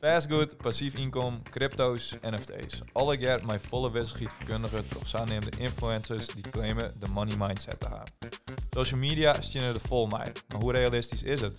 Fastgoed, 0.00 0.56
passief 0.56 0.94
inkomen, 0.94 1.42
crypto's, 1.50 2.16
NFT's. 2.20 2.82
Alle 2.92 3.18
jaar 3.18 3.46
mijn 3.46 3.60
volle 3.60 3.90
verkundigen 4.34 4.84
door 4.88 5.06
zogenaamde 5.06 5.50
influencers 5.58 6.26
die 6.26 6.50
claimen 6.50 7.00
de 7.00 7.08
money 7.08 7.36
mindset 7.36 7.78
te 7.78 7.86
hebben. 7.86 8.12
Social 8.70 9.00
media 9.00 9.40
stien 9.40 9.62
er 9.62 9.80
vol 9.80 10.06
mee, 10.06 10.32
maar 10.48 10.60
hoe 10.60 10.72
realistisch 10.72 11.22
is 11.22 11.40
het? 11.40 11.58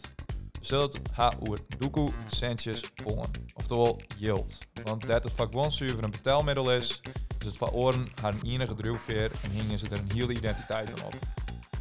Het 0.67 0.99
gaan 1.11 1.33
over 1.39 1.59
doekoe, 1.77 2.11
centjes, 2.27 2.89
pongen. 3.03 3.29
Oftewel 3.53 4.01
yield. 4.17 4.57
Want 4.83 5.07
dat 5.07 5.23
het 5.23 5.73
zuiver 5.73 6.03
een 6.03 6.11
betaalmiddel 6.11 6.71
is, 6.71 7.01
is 7.39 7.45
het 7.45 7.57
van 7.57 7.69
oren 7.69 8.07
haar 8.21 8.35
enige 8.43 8.73
drijfveer 8.73 9.31
en 9.43 9.49
hingen 9.49 9.77
ze 9.77 9.85
er 9.85 9.97
een 9.97 10.11
hele 10.13 10.33
identiteit 10.33 10.93
aan 10.93 11.05
op. 11.05 11.15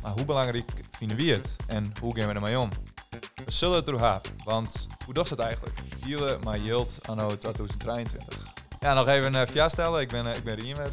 Maar 0.02 0.12
hoe 0.12 0.24
belangrijk 0.24 0.70
vinden 0.90 1.16
we 1.16 1.22
het 1.22 1.56
en 1.66 1.92
hoe 2.00 2.16
gaan 2.16 2.28
we 2.28 2.34
ermee 2.34 2.58
om? 2.58 2.70
We 3.52 3.58
zullen 3.58 3.76
het 3.76 3.88
erover 3.88 4.12
hebben, 4.12 4.32
want 4.44 4.86
hoe 5.04 5.14
doet 5.14 5.30
het 5.30 5.38
eigenlijk? 5.38 5.78
Hielen 6.04 6.40
maar 6.44 6.58
yield 6.58 6.98
anno 7.02 7.38
2023. 7.38 8.52
Ja, 8.80 8.94
nog 8.94 9.08
even 9.08 9.34
een 9.34 9.48
uh, 9.54 9.68
stellen. 9.68 10.00
Ik 10.00 10.08
ben, 10.08 10.26
uh, 10.26 10.36
ik 10.36 10.44
ben 10.44 10.54
Riemer. 10.54 10.92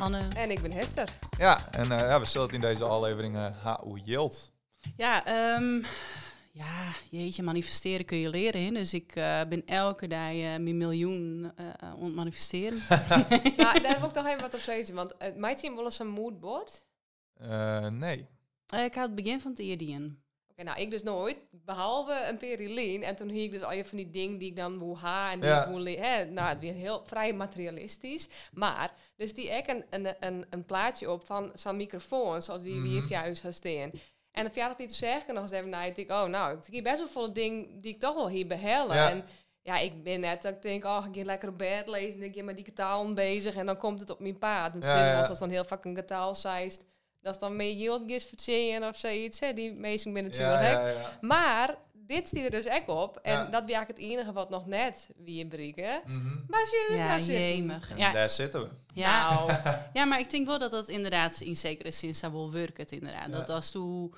Anne. 0.00 0.28
En 0.34 0.50
ik 0.50 0.62
ben 0.62 0.72
Hester. 0.72 1.08
Ja, 1.38 1.72
en 1.72 1.82
uh, 1.82 1.98
ja, 1.98 2.20
we 2.20 2.26
zullen 2.26 2.46
het 2.46 2.54
in 2.54 2.60
deze 2.60 2.84
aflevering 2.84 3.36
uh, 3.36 3.74
hoe 3.74 4.00
yield. 4.04 4.52
Ja, 4.96 5.24
um, 5.56 5.84
ja, 6.52 6.92
jeetje, 7.10 7.42
manifesteren 7.42 8.06
kun 8.06 8.18
je 8.18 8.28
leren. 8.28 8.64
Hè? 8.64 8.70
Dus 8.70 8.94
ik 8.94 9.16
uh, 9.16 9.40
ben 9.48 9.66
elke 9.66 10.06
dag 10.06 10.32
uh, 10.32 10.42
mijn 10.42 10.76
miljoen 10.76 11.52
uh, 11.60 11.66
aan 11.76 12.04
het 12.04 12.14
manifesteren. 12.14 12.78
nou, 12.88 13.24
daar 13.82 13.98
heb 13.98 14.04
ik 14.04 14.10
toch 14.10 14.26
even 14.26 14.40
wat 14.40 14.54
op. 14.54 14.94
Want 14.94 15.14
uh, 15.22 15.28
mij 15.36 15.56
team 15.56 15.74
wel 15.74 15.84
eens 15.84 15.98
een 15.98 16.08
moodboard? 16.08 16.84
nee. 17.90 18.28
ik 18.66 18.94
had 18.94 19.06
het 19.06 19.14
begin 19.14 19.40
van 19.40 19.50
het 19.50 19.60
eerder 19.60 19.86
Oké, 20.56 20.68
nou, 20.68 20.80
ik 20.80 20.90
dus 20.90 21.02
nooit. 21.02 21.36
Behalve 21.50 22.24
een 22.28 22.38
perilien. 22.38 23.02
En 23.02 23.16
toen 23.16 23.28
hier 23.28 23.44
ik 23.44 23.52
dus 23.52 23.62
al 23.62 23.72
je 23.72 23.84
van 23.84 23.96
die 23.96 24.10
dingen 24.10 24.38
die 24.38 24.48
ik 24.48 24.56
dan 24.56 24.78
wil 24.78 24.98
ha 24.98 25.32
en 25.32 25.40
die 25.40 25.48
ja. 25.48 26.02
hè, 26.02 26.24
Nou, 26.24 26.58
weer 26.58 26.72
heel 26.72 27.02
vrij 27.06 27.32
materialistisch. 27.32 28.28
Maar, 28.52 28.92
dus 29.16 29.34
die 29.34 29.48
ik 29.48 29.68
een, 29.68 29.84
een, 29.90 30.14
een, 30.20 30.46
een 30.50 30.64
plaatje 30.64 31.10
op 31.10 31.26
van 31.26 31.52
zo'n 31.54 31.76
microfoon, 31.76 32.42
zoals 32.42 32.62
die 32.62 32.74
mm 32.74 32.82
-hmm. 32.82 32.90
hier 32.90 33.04
juist 33.08 33.40
gaan 33.40 33.52
staan. 33.52 33.90
En 34.30 34.42
dan 34.42 34.52
verjaardag 34.52 34.78
niet 34.78 34.88
te 34.88 34.94
zeggen, 34.94 35.34
nog 35.34 35.42
eens 35.42 35.52
even 35.52 35.68
na, 35.68 35.82
ik 35.82 35.94
denk, 35.94 36.10
oh 36.10 36.24
nou, 36.24 36.58
ik 36.66 36.74
heb 36.74 36.84
best 36.84 36.98
wel 36.98 37.08
volle 37.08 37.32
dingen 37.32 37.80
die 37.80 37.94
ik 37.94 38.00
toch 38.00 38.14
wel 38.14 38.28
hier 38.28 38.46
behellen. 38.46 38.96
Ja. 38.96 39.10
En 39.10 39.24
ja, 39.62 39.78
ik 39.78 40.02
ben 40.02 40.20
net 40.20 40.42
dat 40.42 40.54
ik 40.54 40.62
denk, 40.62 40.84
oh, 40.84 41.04
ik 41.08 41.18
ga 41.18 41.24
lekker 41.24 41.48
op 41.48 41.58
bed 41.58 41.88
lezen, 41.88 42.22
ik 42.22 42.34
ben 42.34 42.44
met 42.44 42.56
die 42.56 42.72
taal 42.72 43.12
bezig 43.12 43.54
en 43.54 43.66
dan 43.66 43.76
komt 43.76 44.00
het 44.00 44.10
op 44.10 44.20
mijn 44.20 44.38
paard. 44.38 44.74
En 44.74 44.80
ja, 44.80 45.06
ja. 45.06 45.22
als 45.22 45.38
dan 45.38 45.50
heel 45.50 45.64
fucking 45.64 46.06
taal 46.06 46.34
zijst, 46.34 46.82
dat 47.26 47.34
is 47.34 47.40
dan 47.40 47.56
meer 47.56 47.72
yield 47.72 48.02
gis 48.06 48.24
verzinnen 48.24 48.88
of 48.88 48.96
zoiets, 48.96 49.40
hè. 49.40 49.52
Die 49.52 49.74
meestal 49.74 50.12
ben 50.12 50.22
natuurlijk 50.22 50.60
ja, 50.60 50.88
ja, 50.88 51.18
Maar 51.20 51.74
dit 51.92 52.26
stiet 52.26 52.44
er 52.44 52.50
dus 52.50 52.64
echt 52.64 52.88
op. 52.88 53.18
En 53.22 53.50
dat 53.50 53.62
is 53.68 53.74
eigenlijk 53.74 53.88
het 53.88 53.98
enige 53.98 54.32
wat 54.32 54.50
nog 54.50 54.66
net 54.66 55.08
wie 55.16 55.46
breken. 55.46 56.00
Mm 56.04 56.20
-hmm. 56.20 56.44
Maar 56.48 56.66
serieus, 56.66 57.00
ja, 57.00 57.06
daar 57.06 57.20
zitten 57.20 57.82
Ja. 57.96 58.12
Daar 58.12 58.30
zitten 58.30 58.62
we. 58.62 58.68
Ja. 58.94 59.30
Nou. 59.30 59.52
ja, 59.92 60.04
maar 60.04 60.20
ik 60.20 60.30
denk 60.30 60.46
wel 60.46 60.58
dat 60.58 60.70
dat 60.70 60.88
inderdaad 60.88 61.40
in 61.40 61.56
zekere 61.56 61.90
zin 61.90 62.14
zou 62.14 62.32
wel 62.32 62.52
werken. 62.52 62.86
Inderdaad. 62.88 63.32
Dat 63.32 63.48
als 63.48 63.70
toe 63.70 64.10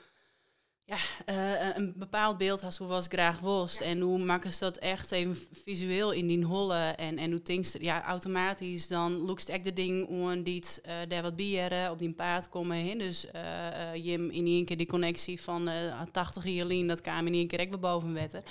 ja, 0.89 0.97
uh, 1.28 1.77
een 1.77 1.94
bepaald 1.97 2.39
beeld 2.39 2.62
als 2.62 2.78
hoe 2.78 2.86
was 2.86 3.06
graag 3.06 3.41
worst. 3.41 3.81
En 3.81 4.00
hoe 4.00 4.19
maken 4.19 4.53
ze 4.53 4.58
dat 4.58 4.77
echt 4.77 5.12
even 5.12 5.39
visueel 5.64 6.11
in 6.11 6.27
die 6.27 6.45
holle. 6.45 6.78
En, 6.78 7.19
en 7.19 7.30
hoe 7.30 7.42
denkst 7.42 7.78
ja, 7.80 8.05
automatisch 8.05 8.89
dan 8.89 9.12
lookst 9.12 9.48
echt 9.48 9.64
de 9.64 9.72
ding 9.72 10.06
om 10.06 10.42
die 10.42 10.64
uh, 10.86 10.92
daar 11.08 11.22
wat 11.22 11.36
bieren 11.36 11.91
op 11.91 11.98
die 11.98 12.12
paard 12.12 12.48
komen 12.48 12.77
heen. 12.77 12.98
Dus 12.98 13.27
uh, 13.34 13.95
Jim 13.95 14.30
in 14.30 14.47
één 14.47 14.64
keer 14.64 14.77
die 14.77 14.86
connectie 14.86 15.41
van 15.41 15.69
uh, 15.69 16.03
80 16.12 16.45
Jolien, 16.45 16.86
dat 16.86 17.00
kwam 17.00 17.27
in 17.27 17.34
één 17.34 17.47
keer 17.47 17.58
echt 17.58 17.69
weer 17.69 17.78
boven 17.78 18.12
wetten. 18.12 18.42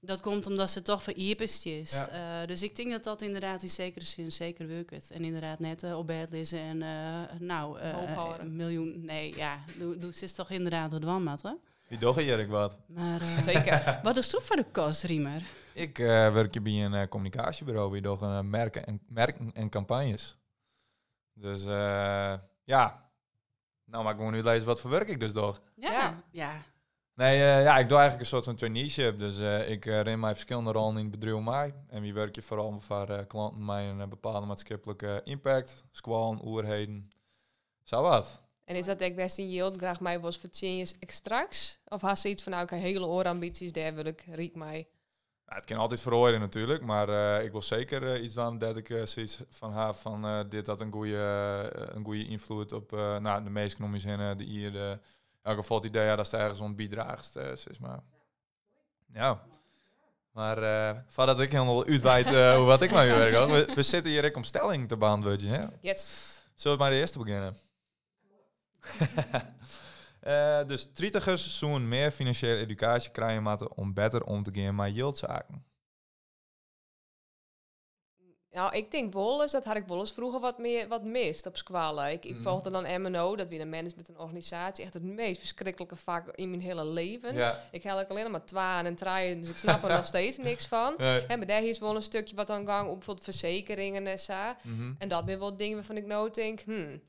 Dat 0.00 0.20
komt 0.20 0.46
omdat 0.46 0.70
ze 0.70 0.82
toch 0.82 1.02
verierpest 1.02 1.66
is. 1.66 2.06
Ja. 2.10 2.46
Dus 2.46 2.62
ik 2.62 2.76
denk 2.76 2.90
dat 2.90 3.04
dat 3.04 3.22
inderdaad 3.22 3.62
in 3.62 3.68
zekere 3.68 4.04
zin 4.04 4.32
zeker 4.32 4.68
werkt. 4.68 5.10
En 5.10 5.24
inderdaad 5.24 5.58
net 5.58 5.94
op 5.94 6.06
bed 6.06 6.30
lezen 6.30 6.58
en 6.58 6.78
nou, 7.38 7.78
een 8.38 8.56
miljoen. 8.56 9.04
Nee, 9.04 9.36
ja, 9.36 9.64
doe, 9.78 9.98
doe 9.98 10.12
is 10.20 10.32
toch 10.32 10.50
inderdaad 10.50 10.92
wat 10.92 11.04
wanmat, 11.04 11.42
hè? 11.42 11.50
Die 11.88 11.98
doch 11.98 12.18
Erik 12.18 12.48
wat. 12.48 12.78
Maar, 12.86 13.20
Zeker. 13.44 13.98
wat 14.02 14.16
is 14.16 14.28
toch 14.28 14.42
voor 14.42 14.56
de 14.56 14.70
kost, 14.72 15.02
Riemer? 15.02 15.42
Ik 15.74 15.96
werk 15.96 16.62
bij 16.62 16.84
een 16.84 17.08
communicatiebureau. 17.08 17.92
Die 17.92 18.02
toch 18.02 18.42
merken, 18.42 18.86
en, 18.86 19.00
merken 19.08 19.50
en 19.54 19.68
campagnes. 19.68 20.36
Dus 21.34 21.64
ja, 22.64 23.10
nou 23.84 24.04
maar 24.04 24.14
ik 24.14 24.20
moet 24.20 24.32
nu 24.32 24.42
lezen 24.42 24.66
wat 24.66 24.80
voor 24.80 24.90
werk 24.90 25.08
ik 25.08 25.20
dus 25.20 25.32
toch. 25.32 25.60
Ja, 25.74 26.22
ja. 26.30 26.62
Nee, 27.18 27.38
uh, 27.38 27.62
ja, 27.62 27.78
ik 27.78 27.88
doe 27.88 27.98
eigenlijk 27.98 28.20
een 28.20 28.26
soort 28.26 28.44
van 28.44 28.56
traineeship. 28.56 29.18
Dus 29.18 29.38
uh, 29.38 29.70
ik 29.70 29.86
uh, 29.86 30.00
ren 30.00 30.20
mijn 30.20 30.34
verschillende 30.34 30.72
rollen 30.72 30.96
in 30.96 31.02
het 31.02 31.10
bedrijf 31.10 31.44
mij. 31.44 31.74
En 31.88 32.02
wie 32.02 32.14
werk 32.14 32.34
je 32.34 32.42
vooral 32.42 32.80
voor 32.80 33.26
klanten 33.26 33.64
met 33.64 33.84
een 33.98 34.08
bepaalde 34.08 34.46
maatschappelijke 34.46 35.20
impact. 35.24 35.84
Squallen, 35.90 36.46
oerheden, 36.46 37.10
zo 37.82 38.02
wat. 38.02 38.42
En 38.68 38.76
is 38.76 38.84
dat 38.84 39.00
ik 39.00 39.16
best 39.16 39.38
in 39.38 39.50
yield 39.50 39.76
graag 39.76 40.00
mij 40.00 40.20
was 40.20 40.38
voor 40.38 40.50
straks? 41.10 41.78
Of 41.84 42.00
had 42.00 42.18
ze 42.18 42.28
iets 42.28 42.42
van, 42.42 42.52
nou, 42.52 42.64
ik 42.64 42.70
heb 42.70 42.80
hele 42.80 43.06
oorambities, 43.06 43.72
daar 43.72 43.94
wil 43.94 44.04
ik 44.04 44.24
riek 44.30 44.54
mij? 44.54 44.88
Ja, 45.46 45.54
het 45.54 45.64
kan 45.64 45.76
altijd 45.76 46.00
verhoren 46.00 46.40
natuurlijk, 46.40 46.84
maar 46.84 47.42
ik 47.42 47.52
wil 47.52 47.62
zeker 47.62 48.20
iets 48.20 48.34
doen 48.34 48.58
dat 48.58 48.76
ik 48.76 49.00
zoiets 49.04 49.40
van 49.48 49.72
ha 49.72 49.92
van 49.92 50.46
dit 50.48 50.66
had 50.66 50.80
een 50.80 50.92
goede, 50.92 51.70
een 51.74 52.04
goede 52.04 52.26
invloed 52.26 52.72
op 52.72 52.90
nou, 53.20 53.44
de 53.44 53.50
meest 53.50 53.74
economische 53.74 54.08
zinnen, 54.08 54.38
de 54.38 54.44
hier, 54.44 54.72
de 54.72 54.98
elk 55.42 55.56
geval 55.56 55.76
het 55.76 55.86
idee 55.86 56.04
ja, 56.04 56.16
dat 56.16 56.32
ergens 56.32 56.60
om 56.60 56.76
bijdraagt, 56.76 57.36
uh, 57.36 57.42
zeg 57.54 57.80
maar. 57.80 58.00
Ja. 59.12 59.42
Maar 60.32 60.62
uh, 60.62 61.00
voordat 61.06 61.40
ik 61.40 61.52
helemaal 61.52 61.86
uitweid 61.86 62.26
uh, 62.26 62.56
hoe 62.56 62.66
wat 62.66 62.82
ik 62.82 62.90
maar 62.90 63.06
werk 63.06 63.48
we, 63.48 63.72
we 63.74 63.82
zitten 63.82 64.10
hier 64.10 64.36
om 64.36 64.44
stelling 64.44 64.88
te 64.88 64.96
beantwoorden. 64.96 65.48
Hè? 65.48 65.66
Yes. 65.80 66.10
Zullen 66.54 66.76
we 66.76 66.82
maar 66.82 66.92
de 66.92 66.98
eerste 66.98 67.18
beginnen? 67.18 67.56
Uh, 70.26 70.66
dus 70.70 70.88
trietigers 70.92 71.58
zo'n 71.58 71.88
meer 71.88 72.10
financiële 72.10 72.60
educatie 72.60 73.10
krijgen 73.10 73.42
moeten 73.42 73.76
om 73.76 73.94
beter 73.94 74.24
om 74.24 74.42
te 74.42 74.50
gaan 74.54 74.74
met 74.74 74.94
yieldzaken. 74.94 75.66
Nou, 78.50 78.76
ik 78.76 78.90
denk 78.90 79.12
eens, 79.42 79.52
dat 79.52 79.64
had 79.64 79.76
ik 79.76 79.86
vroeger 80.12 80.40
wat 80.40 80.58
meer 80.58 80.88
wat 80.88 81.04
mist 81.04 81.46
op 81.46 81.56
squallen. 81.56 82.10
Ik, 82.10 82.24
ik 82.24 82.34
Mhm. 82.34 82.42
volgde 82.42 82.70
dan 82.70 83.02
MNO, 83.02 83.36
dat 83.36 83.48
weer 83.48 83.60
een 83.60 83.68
management 83.68 84.08
een 84.08 84.18
organisatie. 84.18 84.84
Echt 84.84 84.94
het 84.94 85.02
meest 85.02 85.38
verschrikkelijke 85.38 85.96
vak 85.96 86.28
in 86.34 86.50
mijn 86.50 86.62
hele 86.62 86.84
leven. 86.84 87.34
Ja. 87.34 87.64
Ik 87.70 87.82
heb 87.82 88.10
alleen 88.10 88.30
maar 88.30 88.44
twaan 88.44 88.84
en 88.84 88.94
traaien, 88.94 89.40
dus 89.40 89.50
ik 89.50 89.56
snap 89.56 89.82
er 89.82 89.88
nog 89.96 90.04
steeds 90.14 90.36
niks 90.36 90.66
van. 90.66 90.94
Nee. 90.96 91.26
En 91.26 91.38
maar 91.38 91.46
daar 91.46 91.62
is 91.64 91.78
wel 91.78 91.96
een 91.96 92.02
stukje 92.02 92.36
wat 92.36 92.50
aan 92.50 92.66
gang 92.66 92.88
op 92.88 92.94
bijvoorbeeld 92.94 93.24
verzekeringen 93.26 94.06
en 94.06 94.18
zo. 94.18 94.54
Mhm. 94.62 94.92
En 94.98 95.08
dat 95.08 95.24
zijn 95.24 95.38
wel 95.38 95.56
dingen 95.56 95.76
waarvan 95.76 95.96
ik 95.96 96.06
nou 96.06 96.30
denk, 96.30 96.60
hmm, 96.60 97.00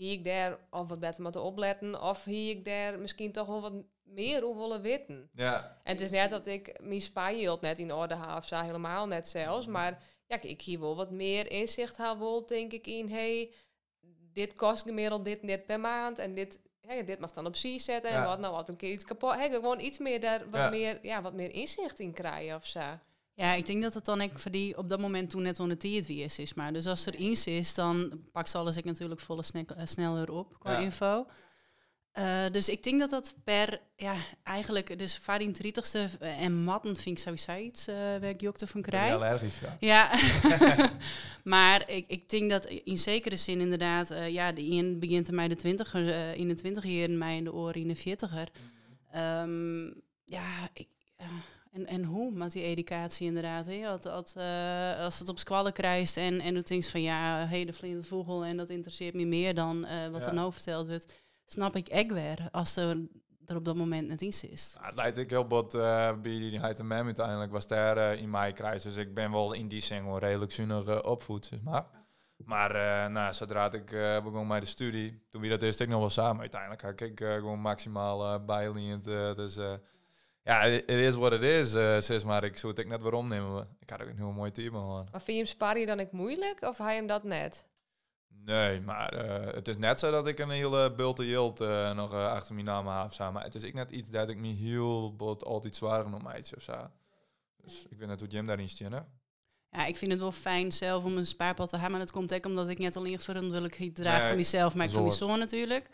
hier 0.00 0.12
ik 0.12 0.24
daar 0.24 0.58
of 0.70 0.88
wat 0.88 1.00
beter 1.00 1.22
moeten 1.22 1.42
opletten, 1.42 2.02
of 2.02 2.24
hier 2.24 2.50
ik 2.50 2.64
daar 2.64 2.98
misschien 2.98 3.32
toch 3.32 3.46
wel 3.46 3.60
wat 3.60 3.72
meer 4.02 4.44
over 4.44 4.60
willen 4.60 4.82
weten. 4.82 5.30
Ja. 5.34 5.80
En 5.84 5.92
het 5.92 6.00
is 6.00 6.10
net 6.10 6.30
dat 6.30 6.46
ik 6.46 6.78
mijn 6.80 7.00
spaargeld 7.00 7.60
net 7.60 7.78
in 7.78 7.92
orde 7.94 8.16
heb, 8.16 8.36
of 8.36 8.46
zo 8.46 8.60
helemaal 8.60 9.06
net 9.06 9.28
zelfs, 9.28 9.66
maar 9.66 10.02
ja, 10.26 10.42
ik 10.42 10.62
hier 10.62 10.80
wel 10.80 10.96
wat 10.96 11.10
meer 11.10 11.50
inzicht 11.50 11.96
heb, 11.96 12.18
wel, 12.18 12.46
denk 12.46 12.72
ik, 12.72 12.86
in 12.86 13.08
hey, 13.08 13.52
dit 14.32 14.54
kost 14.54 14.82
gemiddeld 14.82 15.24
dit 15.24 15.42
net 15.42 15.66
per 15.66 15.80
maand 15.80 16.18
en 16.18 16.34
dit, 16.34 16.62
hey, 16.80 17.04
dit 17.04 17.18
mag 17.18 17.32
dan 17.32 17.46
op 17.46 17.56
zee 17.56 17.78
zetten 17.78 18.10
en 18.10 18.16
Ja. 18.16 18.26
wat 18.26 18.38
nou 18.38 18.54
wat 18.54 18.68
een 18.68 18.76
keer 18.76 18.92
iets 18.92 19.04
kapot. 19.04 19.34
Hey, 19.34 19.50
gewoon 19.50 19.80
iets 19.80 19.98
meer 19.98 20.20
daar, 20.20 20.50
wat 20.50 20.60
Ja. 20.60 20.70
meer, 20.70 20.98
ja, 21.02 21.22
wat 21.22 21.34
meer 21.34 21.52
inzicht 21.52 21.98
in 21.98 22.12
krijgen 22.12 22.56
of 22.56 22.66
zo. 22.66 22.80
Ja, 23.40 23.52
ik 23.52 23.66
denk 23.66 23.82
dat 23.82 23.94
het 23.94 24.04
dan 24.04 24.20
ik 24.20 24.38
voor 24.38 24.50
die 24.50 24.76
op 24.78 24.88
dat 24.88 25.00
moment 25.00 25.30
toen 25.30 25.42
net 25.42 25.60
onder 25.60 25.76
het 25.76 26.08
is, 26.08 26.38
is. 26.38 26.54
Maar 26.54 26.72
dus 26.72 26.86
als 26.86 27.06
er 27.06 27.14
iets 27.14 27.46
is, 27.46 27.74
dan 27.74 28.22
pakt 28.32 28.50
ze 28.50 28.58
alles 28.58 28.76
ik 28.76 28.84
natuurlijk 28.84 29.20
volle 29.20 29.42
sne 29.42 29.64
eh, 29.76 29.86
sneller 29.86 30.30
op 30.30 30.58
qua 30.58 30.72
Ja. 30.72 30.78
info. 30.78 31.26
Eh, 32.12 32.44
dus 32.52 32.68
ik 32.68 32.82
denk 32.82 33.00
dat 33.00 33.10
dat 33.10 33.34
per, 33.44 33.80
ja, 33.96 34.16
eigenlijk, 34.42 34.98
dus 34.98 35.16
Varin 35.16 35.56
30ste 35.62 36.18
en 36.18 36.54
matten 36.54 36.96
vind 36.96 37.18
ik 37.18 37.22
sowieso 37.24 37.56
iets 37.56 37.88
uh, 37.88 37.94
waar 37.94 38.24
ik 38.24 38.40
jokte 38.40 38.66
van 38.66 38.80
je 38.80 38.86
krijg. 38.86 39.14
allergisch, 39.14 39.60
ja. 39.60 39.76
Ja, 39.80 40.10
maar 41.54 41.90
ik, 41.90 42.04
ik 42.08 42.28
denk 42.28 42.50
dat 42.50 42.66
in 42.66 42.98
zekere 42.98 43.36
zin 43.36 43.60
inderdaad, 43.60 44.10
eh, 44.10 44.28
ja, 44.28 44.52
de 44.52 44.70
een 44.70 44.98
begint 44.98 45.28
er 45.28 45.34
mij 45.34 45.48
de 45.48 45.56
twintiger, 45.56 46.08
eh, 46.10 46.34
in 46.34 46.48
de 46.48 46.54
twintiger 46.54 47.02
en 47.02 47.18
mij 47.18 47.36
in 47.36 47.44
de 47.44 47.52
oren 47.52 47.80
in 47.80 47.88
de 47.88 47.96
veertiger. 47.96 48.48
Ehm, 49.12 49.86
ja, 50.24 50.68
ik, 50.72 50.88
eh, 51.16 51.26
en, 51.70 51.86
en 51.86 52.04
hoe 52.04 52.32
met 52.32 52.52
die 52.52 52.62
educatie 52.62 53.26
inderdaad. 53.26 53.66
Hè? 53.66 53.88
Als, 53.88 54.04
als, 54.04 54.34
eh, 54.34 54.98
als 54.98 55.18
het 55.18 55.28
op 55.28 55.38
squallen 55.38 55.72
krijgt 55.72 56.16
en, 56.16 56.40
en 56.40 56.54
doet 56.54 56.66
things 56.66 56.90
van 56.90 57.02
ja, 57.02 57.46
hele 57.46 57.72
vliegende 57.72 58.06
vogel 58.06 58.44
en 58.44 58.56
dat 58.56 58.70
interesseert 58.70 59.14
me 59.14 59.24
meer 59.24 59.54
dan 59.54 59.84
eh, 59.84 60.08
wat 60.08 60.20
Ja. 60.20 60.26
er 60.26 60.34
nou 60.34 60.52
verteld 60.52 60.88
wordt, 60.88 61.22
snap 61.44 61.76
ik 61.76 61.88
echt 61.88 62.12
weer 62.12 62.48
als 62.50 62.76
er, 62.76 62.98
er 63.46 63.56
op 63.56 63.64
dat 63.64 63.76
moment 63.76 64.08
net 64.08 64.20
iets 64.20 64.44
is. 64.44 64.72
Nou, 64.74 64.86
het 64.86 64.96
lijkt 64.96 65.16
ik 65.16 65.30
heel 65.30 65.46
bot 65.46 65.74
uh, 65.74 65.80
bij 66.20 66.38
die 66.38 66.58
Heid 66.58 66.82
Mem 66.82 67.04
uiteindelijk 67.06 67.52
was 67.52 67.66
daar 67.66 67.96
eh, 67.96 68.20
in 68.20 68.30
mij 68.30 68.52
krijg. 68.52 68.82
Dus 68.82 68.96
ik 68.96 69.14
ben 69.14 69.32
wel 69.32 69.52
in 69.52 69.68
die 69.68 69.80
zin 69.80 70.04
wel 70.04 70.18
redelijk 70.18 70.52
zuinig 70.52 70.88
uh, 70.88 70.98
opvoed, 71.02 71.46
zeg 71.46 71.62
maar. 71.62 71.86
Maar 72.44 72.74
eh, 72.74 73.10
nou, 73.12 73.32
zodra 73.32 73.72
ik 73.72 73.92
uh, 73.92 74.22
begon 74.22 74.46
met 74.46 74.60
de 74.60 74.66
studie, 74.66 75.22
toen 75.28 75.40
wie 75.40 75.50
dat 75.50 75.62
is, 75.62 75.76
ik 75.76 75.88
nog 75.88 76.00
wel 76.00 76.10
samen 76.10 76.40
uiteindelijk. 76.40 76.82
Had 76.82 77.00
ik 77.00 77.20
uh, 77.20 77.34
gewoon 77.34 77.60
maximaal 77.60 78.34
uh, 78.34 78.44
bijliend. 78.44 79.06
Uh, 79.06 79.34
dus 79.34 79.56
uh, 79.56 79.72
Ja, 80.42 80.60
het 80.60 80.88
is 80.88 81.14
wat 81.14 81.32
het 81.32 81.42
is, 81.42 81.74
uh, 81.74 82.24
maar 82.24 82.44
ik 82.44 82.56
zou 82.56 82.72
het 82.76 82.86
net 82.86 83.00
waarom 83.00 83.28
nemen. 83.28 83.76
Ik 83.78 83.90
had 83.90 84.02
ook 84.02 84.08
een 84.08 84.16
heel 84.16 84.32
mooi 84.32 84.50
team 84.50 84.72
gewoon. 84.72 85.08
Maar 85.10 85.22
vind 85.22 85.36
je 85.36 85.44
hem 85.44 85.46
sparen 85.46 85.86
dan 85.86 86.00
ik 86.00 86.12
moeilijk 86.12 86.62
of 86.62 86.78
hij 86.78 86.94
hem 86.94 87.06
dat 87.06 87.24
net? 87.24 87.64
Nee, 88.44 88.80
maar 88.80 89.24
uh, 89.24 89.54
het 89.54 89.68
is 89.68 89.76
net 89.76 89.98
zo 90.00 90.10
dat 90.10 90.26
ik 90.26 90.38
een 90.38 90.50
hele 90.50 90.92
bulte 90.92 91.26
jilt 91.26 91.60
uh, 91.60 91.94
nog 91.94 92.12
uh, 92.12 92.32
achter 92.32 92.54
mijn 92.54 92.66
naam 92.66 92.86
heb. 92.86 93.32
Maar 93.32 93.44
het 93.44 93.54
is 93.54 93.62
ik 93.62 93.74
net 93.74 93.90
iets 93.90 94.08
dat 94.08 94.28
ik 94.28 94.36
me 94.36 94.48
heel 94.48 95.16
bot 95.16 95.44
altijd 95.44 95.76
zwaar 95.76 96.04
om 96.04 96.30
iets 96.36 96.54
of 96.54 96.62
zo. 96.62 96.90
Dus 97.56 97.86
ik 97.88 97.98
weet 97.98 98.08
net 98.08 98.20
hoe 98.20 98.28
Jim 98.28 98.46
daarin 98.46 98.68
stien, 98.68 98.94
Ja, 99.70 99.86
ik 99.86 99.96
vind 99.96 100.10
het 100.10 100.20
wel 100.20 100.32
fijn 100.32 100.72
zelf 100.72 101.04
om 101.04 101.16
een 101.16 101.26
spaarpad 101.26 101.68
te 101.68 101.76
hebben. 101.76 101.96
Maar 101.96 102.06
dat 102.06 102.14
komt 102.14 102.34
ook 102.34 102.46
omdat 102.46 102.68
ik 102.68 102.78
net 102.78 102.96
alleen 102.96 103.20
verantwoordelijkheid 103.20 103.94
draag 103.94 104.18
nee, 104.18 104.26
van 104.26 104.36
mezelf, 104.36 104.74
maar 104.74 104.86
ik 104.86 104.92
van 104.92 105.02
mijn 105.02 105.14
zoon 105.14 105.38
natuurlijk. 105.38 105.90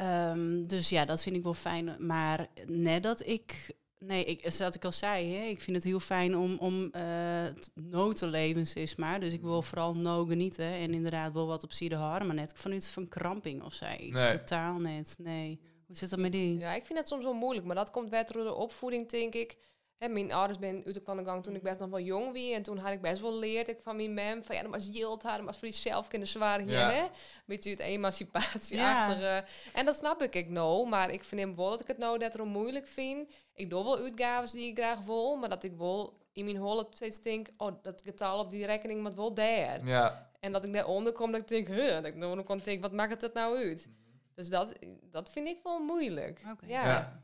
Um, 0.00 0.66
dus 0.66 0.88
ja, 0.88 1.04
dat 1.04 1.22
vind 1.22 1.36
ik 1.36 1.42
wel 1.42 1.54
fijn. 1.54 1.96
Maar 1.98 2.46
net 2.66 3.02
dat 3.02 3.26
ik 3.26 3.74
Nee, 4.04 4.24
ik, 4.24 4.52
zoals 4.52 4.74
ik 4.74 4.84
al 4.84 4.92
zei, 4.92 5.34
hè, 5.34 5.44
ik 5.44 5.60
vind 5.60 5.76
het 5.76 5.84
heel 5.84 6.00
fijn 6.00 6.36
om, 6.36 6.56
om 6.58 6.90
uh, 6.96 7.46
no 7.74 8.12
te 8.12 8.26
leven, 8.26 8.66
zeg 8.66 8.96
maar. 8.96 9.20
Dus 9.20 9.32
ik 9.32 9.40
wil 9.40 9.56
mm. 9.56 9.62
vooral 9.62 9.94
no 9.94 10.24
genieten 10.24 10.64
en 10.64 10.94
inderdaad 10.94 11.32
wel 11.32 11.46
wat 11.46 11.62
op 11.62 11.70
de 11.78 11.94
houden, 11.94 12.26
maar 12.26 12.36
net 12.36 12.52
vanuit 12.56 12.88
van 12.88 13.08
kramping 13.08 13.62
of 13.62 13.74
zo. 13.74 13.86
Nee. 13.86 14.38
Totaal 14.38 14.78
net, 14.78 15.14
nee. 15.18 15.60
Hoe 15.86 15.96
zit 15.96 16.10
dat 16.10 16.18
met 16.18 16.32
die? 16.32 16.58
Ja, 16.58 16.74
ik 16.74 16.84
vind 16.84 16.98
het 16.98 17.08
soms 17.08 17.24
wel 17.24 17.34
moeilijk, 17.34 17.66
maar 17.66 17.76
dat 17.76 17.90
komt 17.90 18.10
weer 18.10 18.26
door 18.32 18.44
de 18.44 18.54
opvoeding, 18.54 19.08
denk 19.08 19.34
ik. 19.34 19.56
Hè, 20.02 20.08
mijn 20.08 20.32
ouders 20.32 20.58
ben 20.58 20.82
uit 20.84 20.94
de 20.94 21.24
gang 21.24 21.42
toen 21.42 21.54
ik 21.54 21.62
best 21.62 21.78
nog 21.78 21.88
wel 21.88 22.00
jong 22.00 22.32
was. 22.32 22.50
En 22.50 22.62
toen 22.62 22.78
had 22.78 22.92
ik 22.92 23.00
best 23.00 23.20
wel 23.20 23.38
leerd 23.38 23.68
ik 23.68 23.80
van 23.82 23.96
mijn 23.96 24.14
mem. 24.14 24.44
Van 24.44 24.56
ja, 24.56 24.62
dan 24.62 24.70
was 24.70 24.88
yield 24.92 25.22
haar, 25.22 25.36
dan 25.36 25.46
was 25.46 25.58
voor 25.58 25.68
jezelf 25.68 26.08
kunnen 26.08 26.28
zwaar 26.28 26.60
hier. 26.60 26.70
Ja. 26.70 26.90
Hè? 26.90 27.06
Beetje 27.46 27.70
het 27.70 27.80
emancipatie 27.80 28.76
Ja. 28.76 29.44
En 29.72 29.84
dat 29.84 29.96
snap 29.96 30.22
ik 30.22 30.34
ik 30.34 30.48
nou. 30.48 30.88
Maar 30.88 31.10
ik 31.10 31.24
vind 31.24 31.40
hem 31.40 31.56
wel 31.56 31.70
dat 31.70 31.80
ik 31.80 31.86
het 31.86 31.98
nou 31.98 32.18
net 32.18 32.34
erom 32.34 32.48
moeilijk 32.48 32.88
vind. 32.88 33.32
Ik 33.54 33.70
doe 33.70 33.84
wel 33.84 33.98
uitgaven 33.98 34.50
die 34.50 34.70
ik 34.70 34.78
graag 34.78 35.00
wil. 35.00 35.36
Maar 35.36 35.48
dat 35.48 35.64
ik 35.64 35.76
wel 35.76 36.18
in 36.32 36.44
mijn 36.44 36.56
hol 36.56 36.86
steeds 36.90 37.22
denk... 37.22 37.48
Oh, 37.56 37.82
dat 37.82 38.02
getal 38.04 38.38
op 38.38 38.50
die 38.50 38.66
rekening 38.66 39.02
moet 39.02 39.14
wel 39.14 39.34
daar. 39.34 39.86
Ja. 39.86 40.30
En 40.40 40.52
dat 40.52 40.64
ik 40.64 40.72
daaronder 40.72 41.12
kom 41.12 41.32
dat 41.32 41.40
ik 41.40 41.48
denk... 41.48 41.68
Huh, 41.68 41.94
dat 41.94 42.04
ik 42.04 42.20
dan 42.20 42.44
kon 42.44 42.60
denk, 42.64 42.82
wat 42.82 42.92
maakt 42.92 43.22
het 43.22 43.34
nou 43.34 43.56
uit? 43.56 43.86
Mhm. 43.86 43.96
Dus 44.34 44.48
dat, 44.48 44.72
dat 45.10 45.30
vind 45.30 45.48
ik 45.48 45.58
wel 45.62 45.78
moeilijk. 45.78 46.40
Okay. 46.52 46.68
ja. 46.68 46.84
Ja, 46.86 47.22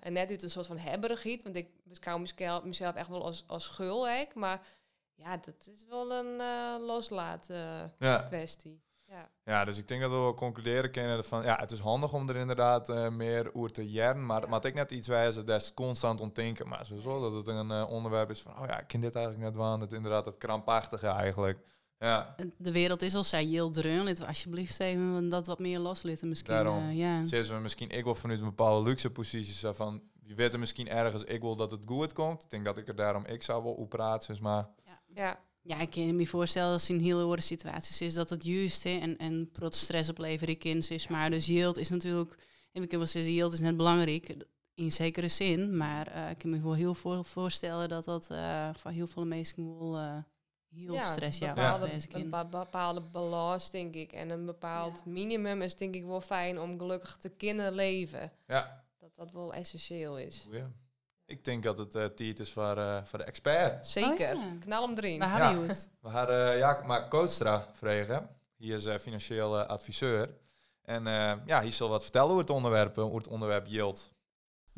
en 0.00 0.12
net 0.12 0.30
uit 0.30 0.42
een 0.42 0.50
soort 0.50 0.66
van 0.66 0.78
hebberigheid, 0.78 1.42
want 1.42 1.56
ik 1.56 1.68
beschouw 1.84 2.18
mezelf 2.64 2.94
echt 2.94 3.08
wel 3.08 3.24
als, 3.24 3.44
als 3.46 3.68
gul, 3.68 4.08
maar 4.34 4.66
ja, 5.14 5.36
dat 5.36 5.68
is 5.74 5.86
wel 5.88 6.12
een 6.12 6.40
uh, 6.40 6.86
loslaten 6.86 7.92
kwestie. 8.28 8.86
Ja. 9.10 9.30
ja, 9.44 9.64
dus 9.64 9.78
ik 9.78 9.88
denk 9.88 10.00
dat 10.00 10.10
we 10.10 10.16
wel 10.16 10.34
concluderen 10.34 10.90
kunnen 10.90 11.24
van 11.24 11.42
ja, 11.42 11.56
het 11.56 11.70
is 11.70 11.78
handig 11.78 12.12
om 12.12 12.28
er 12.28 12.36
inderdaad 12.36 12.88
uh, 12.88 13.08
meer 13.08 13.54
over 13.54 13.72
te 13.72 13.90
jaren, 13.90 14.26
maar 14.26 14.40
ja. 14.40 14.48
maar 14.48 14.64
ik 14.64 14.74
net 14.74 14.90
iets 14.90 15.08
wijzen, 15.08 15.46
dat 15.46 15.60
is 15.60 15.74
constant 15.74 16.20
ontdenken, 16.20 16.68
maar 16.68 16.86
sowieso 16.86 17.20
dat 17.20 17.32
het 17.32 17.46
een 17.46 17.70
uh, 17.70 17.90
onderwerp 17.90 18.30
is 18.30 18.40
van 18.40 18.58
oh 18.58 18.66
ja, 18.66 18.80
ik 18.80 18.86
ken 18.86 19.00
dit 19.00 19.14
eigenlijk 19.14 19.44
net 19.44 19.56
waan, 19.56 19.80
het 19.80 19.92
inderdaad 19.92 20.24
het 20.24 20.38
krampachtige 20.38 21.06
eigenlijk. 21.06 21.58
Ja. 21.98 22.34
De 22.56 22.72
wereld 22.72 23.02
is 23.02 23.14
al 23.14 23.24
zei 23.24 23.48
heel 23.48 23.70
dreun. 23.70 24.04
Laten 24.04 24.22
we 24.22 24.28
alsjeblieft 24.28 24.80
even 24.80 25.28
dat 25.28 25.46
wat 25.46 25.58
meer 25.58 25.78
loslitten 25.78 26.28
misschien. 26.28 26.54
Daarom. 26.54 26.88
Uh, 26.88 26.96
ja. 26.96 27.24
we 27.24 27.58
misschien, 27.62 27.90
ik 27.90 28.04
wil 28.04 28.14
vanuit 28.14 28.40
een 28.40 28.46
bepaalde 28.46 28.88
luxe 28.88 29.10
positie 29.10 29.72
van, 29.72 30.02
wie 30.22 30.34
weet 30.34 30.52
er 30.52 30.58
misschien 30.58 30.88
ergens, 30.88 31.22
ik 31.24 31.40
wil 31.40 31.56
dat 31.56 31.70
het 31.70 31.82
goed 31.86 32.12
komt. 32.12 32.42
Ik 32.42 32.50
denk 32.50 32.64
dat 32.64 32.78
ik 32.78 32.88
er 32.88 32.96
daarom, 32.96 33.24
ik 33.24 33.42
zou 33.42 33.62
wel 33.62 33.72
op 33.72 33.88
praten, 33.88 34.36
maar... 34.42 34.68
Ja. 34.84 35.00
ja. 35.14 35.46
Ja, 35.62 35.80
ik 35.80 35.90
kan 35.90 36.16
me 36.16 36.26
voorstellen 36.26 36.70
dat 36.70 36.88
in 36.88 37.00
heel 37.00 37.20
andere 37.20 37.40
situaties 37.40 38.00
is 38.00 38.14
dat 38.14 38.30
het 38.30 38.44
juist 38.44 38.84
hè, 38.84 38.98
en, 38.98 39.16
en 39.16 39.50
prot 39.52 39.74
stress 39.74 40.10
opleveren 40.10 40.58
kind 40.58 40.90
is. 40.90 41.08
Maar 41.08 41.30
dus 41.30 41.46
yield 41.46 41.76
is 41.76 41.88
natuurlijk, 41.88 42.38
en 42.72 42.82
ik 42.82 42.88
kan 42.88 42.98
wel 42.98 43.08
zeggen, 43.08 43.32
yield 43.32 43.52
is 43.52 43.60
net 43.60 43.76
belangrijk 43.76 44.36
in 44.74 44.92
zekere 44.92 45.28
zin. 45.28 45.76
Maar 45.76 46.14
uh, 46.14 46.30
ik 46.30 46.38
kan 46.38 46.50
me 46.50 46.60
wel 46.60 46.74
heel 46.74 46.94
voor, 46.94 47.24
voorstellen 47.24 47.88
dat 47.88 48.04
dat 48.04 48.28
uh, 48.32 48.70
van 48.74 48.92
heel 48.92 49.06
veel 49.06 49.26
mensen 49.26 49.78
wel 49.78 50.24
heel 50.68 50.92
ja, 50.92 51.02
stress 51.02 51.38
ja, 51.38 51.52
bepaalde, 51.52 51.90
een 52.12 52.30
bepaalde 52.50 53.00
balans, 53.00 53.70
denk 53.70 53.94
ik. 53.94 54.12
En 54.12 54.30
een 54.30 54.46
bepaald 54.46 55.04
minimum 55.04 55.62
is 55.62 55.76
denk 55.76 55.94
ik 55.94 56.04
wel 56.04 56.20
fijn 56.20 56.60
om 56.60 56.78
gelukkig 56.78 57.16
te 57.16 57.28
kunnen 57.28 57.74
leven. 57.74 58.32
Ja. 58.46 58.84
Dat 58.98 59.10
dat 59.14 59.32
wel 59.32 59.52
essentieel 59.52 60.18
is. 60.18 60.46
ja. 60.50 60.70
Ik 61.26 61.44
denk 61.44 61.62
dat 61.62 61.78
het 61.78 61.94
uh, 61.94 62.04
tijd 62.04 62.40
is 62.40 62.52
voor, 62.52 62.78
uh, 62.78 63.04
voor 63.04 63.18
de 63.18 63.24
expert. 63.24 63.86
Zeker. 63.86 64.36
Oh, 64.36 64.60
Knal 64.60 64.86
hem 64.86 64.96
erin. 64.96 65.18
We 65.18 65.24
hebben 65.24 65.60
ja. 65.60 65.66
het. 65.66 65.90
We 66.00 66.26
uh, 66.28 66.58
ja, 66.58 67.00
Koostra 67.08 67.66
vragen. 67.72 68.28
Hier 68.56 68.74
is 68.74 68.86
uh, 68.86 68.94
financieel 68.94 69.58
adviseur. 69.58 70.34
En 70.82 71.04
ja, 71.46 71.60
hij 71.60 71.70
zal 71.70 71.88
wat 71.88 72.02
vertellen 72.02 72.28
over 72.28 72.40
het 72.40 72.50
onderwerp, 72.50 72.96
hoe 72.96 73.16
het 73.16 73.28
onderwerp 73.28 73.66
yield. 73.66 74.10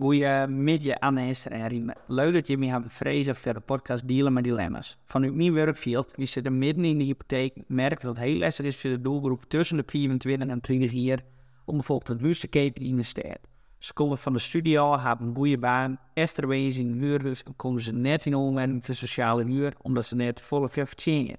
Goedemiddag 0.01 1.47
en 1.47 1.69
Riemen. 1.69 1.97
Leuk 2.07 2.33
dat 2.33 2.47
jullie 2.47 2.71
hebben 2.71 2.91
vrezen 2.91 3.37
voor 3.37 3.55
de 3.55 3.61
podcast 3.61 4.09
Dealen 4.09 4.33
met 4.33 4.45
Dilemma's. 4.45 4.99
Vanuit 5.05 5.35
mijn 5.35 5.53
werkfield, 5.53 6.13
we 6.17 6.25
zitten 6.25 6.59
midden 6.59 6.85
in 6.85 6.99
de 6.99 7.05
hypotheek, 7.05 7.57
merk 7.67 8.01
dat 8.01 8.17
het 8.17 8.25
heel 8.25 8.39
lastig 8.39 8.67
is 8.67 8.81
voor 8.81 8.91
de 8.91 9.01
doelgroep 9.01 9.45
tussen 9.49 9.77
de 9.77 9.83
24 9.87 10.49
en 10.49 10.59
30 10.61 10.93
jaar 10.93 11.21
om 11.65 11.77
bijvoorbeeld 11.77 12.09
een 12.09 12.25
huis 12.25 12.41
te 12.41 12.49
kopen 12.49 12.83
in 12.83 12.97
de 12.97 13.03
stad. 13.03 13.39
Ze 13.79 13.93
komen 13.93 14.19
van 14.19 14.33
de 14.33 14.39
studio, 14.39 14.99
hebben 14.99 15.27
een 15.27 15.35
goede 15.35 15.59
baan, 15.59 15.99
Esther 16.15 16.49
wezen 16.49 16.83
in 16.83 17.01
huurders 17.01 17.43
en 17.43 17.57
komen 17.57 17.83
ze 17.83 17.93
net 17.93 18.27
in 18.27 18.35
omwerking 18.35 18.85
voor 18.85 18.95
sociale 18.95 19.45
huur, 19.45 19.75
omdat 19.83 20.07
ze 20.07 20.17
net 20.17 20.41
volle 20.41 20.69
verdienen. 20.69 21.37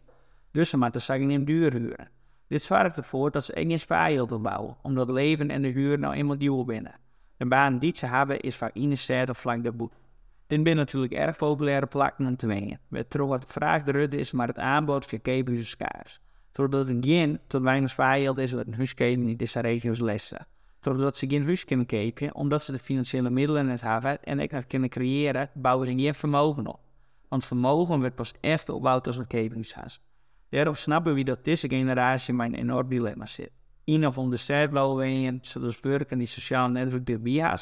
Dus 0.51 0.69
ze 0.69 0.77
moeten 0.77 1.01
zeggen 1.01 1.31
in 1.31 1.45
duur 1.45 1.73
huren. 1.73 2.09
Dit 2.47 2.63
zorgt 2.63 2.97
ervoor 2.97 3.31
dat 3.31 3.45
ze 3.45 3.53
geen 3.53 3.79
spaargeld 3.79 4.31
opbouwen, 4.31 4.77
omdat 4.81 5.11
leven 5.11 5.49
en 5.49 5.61
de 5.61 5.67
huur 5.67 5.99
nou 5.99 6.13
eenmaal 6.13 6.37
duur 6.37 6.65
binnen. 6.65 6.99
De 7.41 7.47
baan 7.47 7.79
die 7.79 7.97
ze 7.97 8.05
hebben 8.05 8.39
is 8.39 8.55
vaak 8.55 8.73
in 8.73 8.89
de 8.89 8.95
stad 8.95 9.29
of 9.29 9.37
vlak. 9.37 9.63
Dit 9.63 10.59
zijn 10.63 10.75
natuurlijk 10.75 11.13
erg 11.13 11.37
populaire 11.37 11.85
plakken 11.85 12.25
en 12.25 12.35
terwijl. 12.35 12.77
Met 12.87 13.09
trouw 13.09 13.27
wat 13.27 13.41
de 13.41 13.47
vraag 13.47 13.83
de 13.83 14.07
is, 14.07 14.31
maar 14.31 14.47
het 14.47 14.57
aanbod 14.57 15.05
voor 15.05 15.19
keepers 15.19 15.59
is 15.59 15.69
schaars. 15.69 16.19
Zodat 16.51 16.87
er 16.87 16.97
geen 17.01 17.39
tot 17.47 17.61
weinig 17.61 17.89
spaargeld 17.89 18.37
is 18.37 18.51
wat 18.51 18.67
een 18.67 18.73
huiskepen 18.73 19.27
in 19.27 19.37
deze 19.37 19.59
regio's 19.59 19.99
lessen. 19.99 20.47
Zodat 20.79 21.17
ze 21.17 21.29
geen 21.29 21.45
huis 21.45 21.65
kunnen 21.65 21.85
kopen, 21.85 22.35
omdat 22.35 22.63
ze 22.63 22.71
de 22.71 22.79
financiële 22.79 23.29
middelen 23.29 23.65
net 23.65 23.81
hebben 23.81 24.23
en 24.23 24.39
ik 24.39 24.63
kunnen 24.67 24.89
creëren, 24.89 25.49
bouwen 25.53 25.87
ze 25.87 25.93
geen 25.93 26.15
vermogen 26.15 26.67
op. 26.67 26.79
Want 27.27 27.45
vermogen 27.45 27.99
wordt 27.99 28.15
pas 28.15 28.33
echt 28.41 28.69
opgebouwd 28.69 29.07
als 29.07 29.17
een 29.17 29.27
kepingshuis. 29.27 30.01
Daarom 30.49 30.73
snappen 30.73 31.13
we 31.13 31.23
dat 31.23 31.43
deze 31.43 31.69
generatie 31.69 32.33
mijn 32.33 32.55
enorm 32.55 32.89
dilemma 32.89 33.25
zit 33.25 33.51
een 33.85 34.07
of 34.07 34.15
de 34.15 34.35
zijbouwingen, 34.35 35.39
zoals 35.41 35.79
werken 35.79 36.17
die 36.17 36.27
sociaal 36.27 36.69
netwerk 36.69 37.09
erbij 37.09 37.59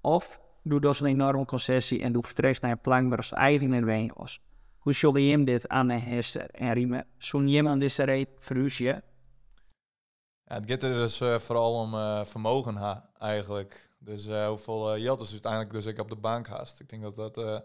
Of 0.00 0.40
doe 0.62 0.80
dus 0.80 1.00
een 1.00 1.06
enorme 1.06 1.44
concessie 1.44 2.02
en 2.02 2.12
doe 2.12 2.22
vertrekt 2.22 2.60
naar 2.60 2.70
een 2.70 2.80
plan 2.80 3.08
waar 3.08 3.16
als 3.18 3.32
eigen 3.32 3.72
in 3.72 4.12
was. 4.14 4.40
Hoe 4.78 4.92
zullen 4.92 5.22
je 5.22 5.44
dit 5.44 5.68
aan 5.68 5.88
de 5.88 5.94
Hester 5.94 6.50
en 6.50 6.72
Riemen? 6.72 7.06
Zo'n 7.18 7.48
iemand 7.48 7.80
deze 7.80 8.02
reed 8.02 8.28
verhuisje? 8.38 9.02
Ja, 10.44 10.54
het 10.54 10.70
gaat 10.70 10.82
er 10.82 10.94
dus 10.94 11.20
uh, 11.20 11.38
vooral 11.38 11.74
om 11.74 11.94
uh, 11.94 12.24
vermogen 12.24 12.74
ha, 12.74 13.10
eigenlijk. 13.18 13.90
Dus 13.98 14.26
uh, 14.26 14.48
hoeveel 14.48 14.96
uh, 14.96 15.02
is 15.20 15.30
uiteindelijk 15.30 15.72
dus 15.72 15.86
ik 15.86 15.98
op 15.98 16.08
de 16.08 16.16
bank 16.16 16.48
haast. 16.48 16.80
Ik 16.80 16.88
denk 16.88 17.02
dat 17.02 17.14
dat, 17.14 17.64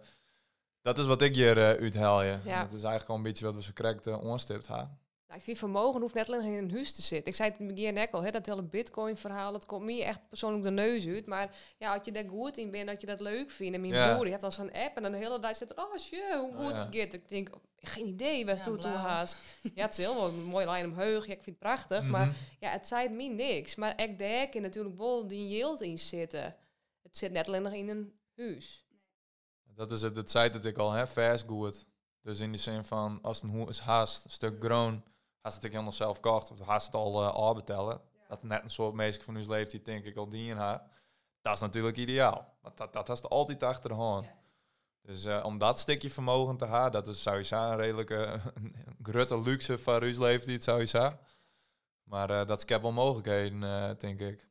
dat 0.82 0.98
is 0.98 1.06
wat 1.06 1.22
ik 1.22 1.36
hier 1.36 1.58
uithaal. 1.58 2.24
Ja. 2.24 2.39
Dat 2.44 2.74
is 2.74 2.84
eigenlijk 2.84 3.10
al 3.10 3.16
een 3.16 3.24
beetje 3.24 3.46
wat 3.46 3.56
we 3.56 3.62
zo 3.62 3.72
correct 3.74 4.08
onstipt 4.08 4.68
ha. 4.68 4.98
Nou, 5.27 5.39
ik 5.39 5.46
vind 5.46 5.57
vermogen 5.57 6.01
hoeft 6.01 6.13
net 6.13 6.27
alleen 6.27 6.53
in 6.53 6.63
een 6.63 6.72
huis 6.72 6.93
te 6.93 7.01
zitten. 7.01 7.31
Ik 7.31 7.36
zei 7.36 7.50
het 7.50 7.60
in 7.60 7.65
het 7.65 7.75
begin 7.75 7.93
net 7.93 8.12
al, 8.12 8.24
hè, 8.24 8.31
dat 8.31 8.46
hele 8.46 8.63
bitcoin-verhaal, 8.63 9.51
dat 9.51 9.65
komt 9.65 9.86
me 9.86 10.03
echt 10.03 10.29
persoonlijk 10.29 10.63
de 10.63 10.72
neus 10.72 11.07
uit. 11.07 11.25
Maar 11.25 11.55
ja, 11.77 11.93
als 11.93 12.05
je 12.05 12.12
daar 12.12 12.27
goed 12.29 12.57
in 12.57 12.72
bent, 12.72 12.88
dat 12.88 13.01
je 13.01 13.07
dat 13.07 13.22
leuk 13.22 13.51
vindt. 13.51 13.75
En 13.75 13.81
mijn 13.81 13.93
ja. 13.93 14.12
broer, 14.12 14.24
die 14.24 14.34
had 14.34 14.41
dan 14.41 14.51
zo'n 14.51 14.72
app 14.72 14.96
en 14.96 15.03
dan 15.03 15.12
de 15.12 15.17
hele 15.17 15.39
dag 15.39 15.55
zit 15.55 15.72
er, 15.72 15.77
oh 15.77 15.98
shit, 15.98 16.34
hoe 16.34 16.53
goed 16.55 16.72
oh, 16.72 16.79
het 16.79 16.96
gaat. 16.96 17.13
Ik 17.13 17.29
denk, 17.29 17.50
geen 17.79 18.05
idee, 18.05 18.46
waar 18.46 18.57
ja, 18.57 18.63
toe 18.63 18.77
toe 18.77 18.91
haast. 18.91 19.41
ja, 19.75 19.81
het 19.81 19.98
is 19.98 20.05
heel 20.05 20.27
een 20.27 20.43
mooi 20.43 20.65
lijn 20.65 20.86
omheug, 20.86 21.25
ja, 21.25 21.34
ik 21.34 21.43
vind 21.43 21.60
het 21.60 21.60
prachtig. 21.60 22.03
Maar 22.03 22.25
mhm. 22.25 22.36
ja, 22.60 22.69
het 22.69 22.88
zei 22.88 23.10
me 23.10 23.24
niks. 23.24 23.75
Maar 23.75 24.01
ik 24.01 24.17
denk 24.17 24.53
in 24.53 24.62
natuurlijk 24.62 24.98
wel 24.98 25.27
die 25.27 25.48
yield 25.48 25.81
in 25.81 26.00
zitten. 26.00 26.55
Het 27.01 27.17
zit 27.17 27.31
net 27.31 27.48
alleen 27.48 27.62
nog 27.62 27.74
in 27.74 27.89
een 27.89 28.13
huis. 28.36 28.86
Dat 29.63 29.91
is 29.91 30.01
het, 30.01 30.15
het 30.15 30.31
zei 30.31 30.50
dat 30.50 30.65
ik 30.65 30.77
al, 30.77 30.91
hè, 30.91 31.07
fast 31.07 31.46
good. 31.48 31.86
Dus 32.22 32.39
in 32.39 32.51
de 32.51 32.57
zin 32.57 32.84
van, 32.84 33.19
als 33.22 33.41
een 33.41 33.50
huis 33.50 33.79
haast, 33.79 34.25
een 34.25 34.31
stuk 34.31 34.63
groen 34.63 35.03
als 35.41 35.56
het 35.56 35.63
ik 35.63 35.72
helemaal 35.72 35.91
zelf 35.91 36.20
kocht, 36.20 36.51
of 36.51 36.60
haast 36.60 36.86
het 36.86 36.96
al 36.96 37.24
uh, 37.24 37.34
al 37.34 37.53
betellen. 37.53 38.01
Dat 38.27 38.44
net 38.44 38.63
een 38.63 38.70
soort 38.70 38.94
meisje 38.94 39.22
van 39.22 39.36
uw 39.36 39.48
leeftijd 39.48 39.86
denk 39.86 40.06
ik 40.06 40.17
al 40.17 40.29
die 40.29 40.50
in 40.50 40.58
haar. 40.58 40.82
Dat 41.41 41.53
is 41.53 41.60
natuurlijk 41.60 41.98
ideaal. 41.98 42.53
Want 42.62 42.77
dat, 42.77 42.94
dat 42.94 43.10
is 43.10 43.22
altijd 43.24 43.63
achter 43.63 43.89
de 43.89 43.96
hand. 43.96 44.27
Dus 45.01 45.25
uh, 45.25 45.46
om 45.46 45.58
dat 45.58 45.79
stukje 45.79 46.10
vermogen 46.10 46.58
te 46.58 46.65
hebben, 46.65 46.91
dat 46.91 47.08
is 47.08 47.22
sowieso 47.22 47.56
een 47.56 47.77
redelijke 47.77 48.39
grote 49.10 49.41
luxe 49.41 49.77
voor 49.77 50.01
uw 50.01 50.22
leeftijd 50.22 50.63
sowieso. 50.63 51.17
Maar 52.03 52.29
uh, 52.29 52.46
dat 52.46 52.63
is 52.70 52.77
wel 52.77 52.91
mogelijkheden, 52.91 53.98
denk 54.00 54.20
ik. 54.20 54.48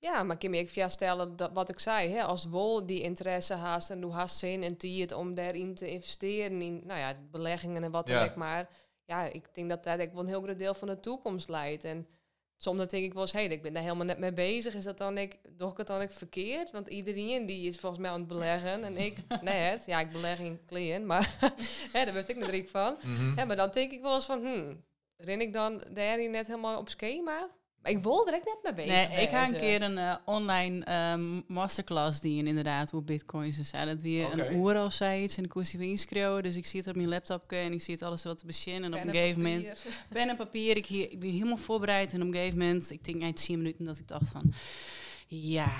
Ja, 0.00 0.22
maar 0.22 0.36
ik 0.38 0.50
me 0.50 0.82
ook 0.82 0.90
stellen 0.90 1.36
dat 1.36 1.52
wat 1.52 1.68
ik 1.68 1.78
zei, 1.78 2.08
hè, 2.08 2.22
als 2.22 2.44
wol 2.44 2.86
die 2.86 3.00
interesse 3.00 3.54
haast 3.54 3.90
en 3.90 4.00
doe 4.00 4.12
haast 4.12 4.36
zin 4.36 4.62
en 4.62 4.76
het 5.00 5.12
om 5.12 5.34
daarin 5.34 5.74
te 5.74 5.90
investeren 5.90 6.62
in 6.62 6.80
nou 6.84 6.98
ja, 6.98 7.14
beleggingen 7.30 7.82
en 7.82 7.90
wat 7.90 8.06
dan 8.06 8.28
ook 8.28 8.34
maar 8.34 8.68
ja, 9.10 9.24
ik 9.24 9.54
denk 9.54 9.68
dat 9.68 9.84
dat 9.84 9.98
ik 9.98 10.12
wel 10.12 10.20
een 10.20 10.28
heel 10.28 10.42
groot 10.42 10.58
deel 10.58 10.74
van 10.74 10.88
de 10.88 11.00
toekomst 11.00 11.48
leidt. 11.48 11.84
En 11.84 12.06
soms 12.56 12.86
denk 12.86 13.04
ik 13.04 13.12
wel 13.12 13.22
eens, 13.22 13.32
hey, 13.32 13.46
ik 13.46 13.62
ben 13.62 13.72
daar 13.72 13.82
helemaal 13.82 14.06
net 14.06 14.18
mee 14.18 14.32
bezig. 14.32 14.74
Is 14.74 14.84
dat 14.84 14.98
dan 14.98 15.18
ik, 15.18 15.38
doe 15.56 15.70
ik 15.70 15.76
het 15.76 15.86
dan 15.86 16.00
ik 16.00 16.10
verkeerd? 16.10 16.70
Want 16.70 16.88
iedereen 16.88 17.46
die 17.46 17.66
is 17.66 17.78
volgens 17.78 18.00
mij 18.00 18.10
aan 18.10 18.18
het 18.18 18.28
beleggen 18.28 18.84
en 18.84 18.96
ik 18.96 19.16
net. 19.42 19.86
Ja, 19.86 20.00
ik 20.00 20.12
beleg 20.12 20.38
in 20.38 20.60
kleren, 20.66 21.06
maar 21.06 21.36
hè, 21.92 22.04
daar 22.04 22.14
wist 22.14 22.28
ik 22.28 22.36
natuurlijk 22.36 22.68
van. 22.68 22.96
Ja, 23.36 23.44
maar 23.44 23.56
dan 23.56 23.70
denk 23.70 23.92
ik 23.92 24.00
wel 24.00 24.14
eens 24.14 24.24
van, 24.24 24.40
hmm, 24.40 24.84
ren 25.16 25.40
ik 25.40 25.52
dan 25.52 25.82
daar 25.92 26.28
net 26.28 26.46
helemaal 26.46 26.78
op 26.78 26.88
schema? 26.88 27.50
Maar 27.82 27.92
ik 27.92 28.02
wil 28.02 28.26
er 28.26 28.34
echt 28.34 28.44
net 28.44 28.58
mee 28.62 28.86
bezig 28.86 29.08
Nee, 29.08 29.22
ik 29.22 29.28
ga 29.28 29.46
een 29.46 29.58
keer 29.60 29.82
een 29.82 29.98
eh, 29.98 30.14
online 30.24 30.84
ehm, 30.84 31.40
masterclass 31.46 32.20
die 32.20 32.44
inderdaad 32.44 32.90
hoe 32.90 33.02
bitcoins 33.02 33.58
en 33.58 33.64
zo. 33.64 33.84
Dat 33.84 34.00
weer 34.00 34.32
een 34.32 34.56
uur 34.56 34.84
of 34.84 34.92
zoiets 34.92 35.36
en 35.36 35.42
de 35.42 35.48
koers 35.48 35.70
die 35.70 35.80
we 35.80 35.86
inschreeuwen. 35.86 36.42
Dus 36.42 36.56
ik 36.56 36.66
zie 36.66 36.80
het 36.80 36.88
op 36.88 36.96
mijn 36.96 37.08
laptop 37.08 37.52
en 37.52 37.72
ik 37.72 37.80
zie 37.80 37.94
het 37.94 38.02
alles 38.02 38.24
wat 38.24 38.38
te 38.38 38.46
beginnen. 38.46 38.82
En 38.84 38.98
op 38.98 39.00
een 39.00 39.08
en 39.08 39.14
gegeven 39.14 39.42
moment 39.42 39.72
pen 40.08 40.28
en 40.28 40.36
papier. 40.36 40.76
Ik, 40.76 40.86
hier, 40.86 41.10
ik 41.10 41.20
ben 41.20 41.30
helemaal 41.30 41.56
voorbereid. 41.56 42.12
En 42.12 42.20
op 42.20 42.26
een 42.26 42.34
gegeven 42.34 42.58
moment, 42.58 42.90
ik 42.90 43.04
denk 43.04 43.22
eind 43.22 43.44
10 43.44 43.58
minuten, 43.58 43.84
dat 43.84 43.98
ik 43.98 44.08
dacht 44.08 44.30
van... 44.30 44.54
Ja, 45.32 45.70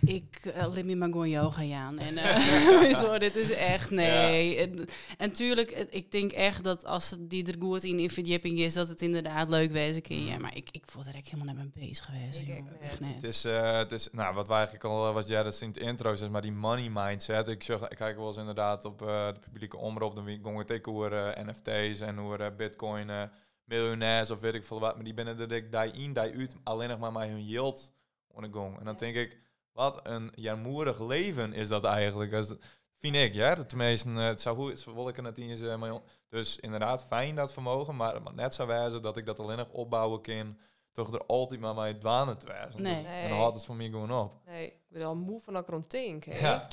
ik 0.00 0.40
uh, 0.44 0.54
laat 0.54 0.84
me 0.84 0.96
maar 0.96 1.08
gewoon 1.08 1.28
yoga 1.28 1.74
aan. 1.74 1.98
En 1.98 2.16
eh, 2.16 2.92
zo, 3.02 3.18
dit 3.18 3.36
is 3.36 3.50
echt, 3.50 3.90
nee. 3.90 4.56
En, 4.56 4.88
en 5.18 5.32
tuurlijk, 5.32 5.70
ik 5.70 6.10
denk 6.10 6.32
echt 6.32 6.64
dat 6.64 6.84
als 6.84 7.10
het 7.10 7.30
die 7.30 7.46
er 7.46 7.54
goed 7.58 7.84
in 7.84 7.98
in 7.98 8.10
verdieping 8.10 8.58
is, 8.58 8.74
dat 8.74 8.88
het 8.88 9.02
inderdaad 9.02 9.50
leuk 9.50 9.70
wezen 9.70 10.02
kan. 10.02 10.24
Ja, 10.24 10.38
maar 10.38 10.56
ik, 10.56 10.68
ik 10.72 10.84
word 10.92 11.06
er 11.06 11.14
echt 11.14 11.28
helemaal 11.28 11.54
net 11.54 11.72
mee 11.74 11.88
bezig 11.88 12.04
geweest. 12.04 12.38
Ik. 12.38 12.62
Echt 12.80 13.00
net. 13.00 13.14
Het 13.14 13.24
is, 13.24 13.44
eh, 13.44 13.76
het 13.76 13.92
is, 13.92 14.08
nou, 14.12 14.34
wat 14.34 14.46
wij 14.48 14.56
eigenlijk 14.56 14.84
al, 14.84 15.12
wat 15.12 15.28
jij 15.28 15.42
dat 15.42 15.60
in 15.60 15.68
het 15.68 15.76
intro 15.76 16.14
zegt, 16.14 16.30
maar 16.30 16.42
die 16.42 16.52
money 16.52 16.90
mindset. 16.92 17.48
Ik, 17.48 17.62
zeg, 17.62 17.88
ik 17.88 17.96
kijk 17.96 18.16
wel 18.16 18.26
eens 18.26 18.36
inderdaad 18.36 18.84
op 18.84 19.02
eh, 19.02 19.26
de 19.26 19.40
publieke 19.40 19.76
omroep, 19.76 20.14
dan 20.14 20.24
ging 20.24 20.58
het 20.58 20.70
ik 20.70 20.86
eh, 20.86 21.28
NFT's 21.44 22.00
en 22.00 22.18
hoe 22.18 22.36
eh, 22.36 22.56
bitcoin 22.56 23.10
eh, 23.10 23.22
miljonairs 23.64 24.30
of 24.30 24.40
weet 24.40 24.54
ik 24.54 24.64
veel 24.64 24.80
wat, 24.80 24.94
maar 24.94 25.04
die 25.04 25.14
binnen 25.14 25.36
de 25.36 25.46
dik 25.46 25.72
die 25.72 25.92
in, 25.92 26.12
die 26.12 26.22
uit, 26.22 26.56
alleen 26.62 26.88
nog 26.88 26.98
maar 26.98 27.12
met 27.12 27.28
hun 27.28 27.46
yield 27.46 27.92
En 28.78 28.84
dan 28.84 28.96
denk 28.96 29.16
ik, 29.16 29.40
wat 29.72 30.00
een 30.02 30.32
jaarmoedig 30.34 31.00
leven 31.00 31.52
is 31.52 31.68
dat 31.68 31.84
eigenlijk. 31.84 32.30
Dat 32.30 32.56
vind 32.98 33.14
ik, 33.14 33.34
ja. 33.34 33.64
Tenminste, 33.64 34.08
eh, 34.08 34.24
het 34.24 34.40
zou 34.40 34.56
goed, 34.56 34.86
ik 35.08 35.16
het 35.16 35.36
niet 35.36 35.50
eens, 35.50 35.62
eh, 35.62 35.94
dus 36.28 36.60
inderdaad, 36.60 37.04
fijn 37.04 37.34
dat 37.34 37.52
vermogen, 37.52 37.96
maar, 37.96 38.22
maar 38.22 38.34
net 38.34 38.54
zo 38.54 38.66
wijzen 38.66 39.02
dat 39.02 39.16
ik 39.16 39.26
dat 39.26 39.38
alleen 39.38 39.56
nog 39.56 39.70
opbouwen 39.70 40.22
kan, 40.22 40.58
toch 40.92 41.14
er 41.14 41.26
altijd 41.26 41.60
maar 41.60 41.74
mij 41.74 41.94
dwanen 41.94 42.38
te 42.38 42.46
wijzen. 42.46 42.82
Nee. 42.82 43.02
Nee. 43.02 43.22
En 43.22 43.28
dan 43.28 43.38
houdt 43.38 43.54
het 43.54 43.64
voor 43.64 43.76
mij 43.76 43.88
gewoon 43.88 44.12
op. 44.12 44.40
Nee, 44.46 44.66
ik 44.66 44.80
ben 44.88 45.02
al 45.02 45.16
moe 45.16 45.40
van 45.40 45.52
dat 45.52 45.64
hè. 46.24 46.38
Ja. 46.38 46.68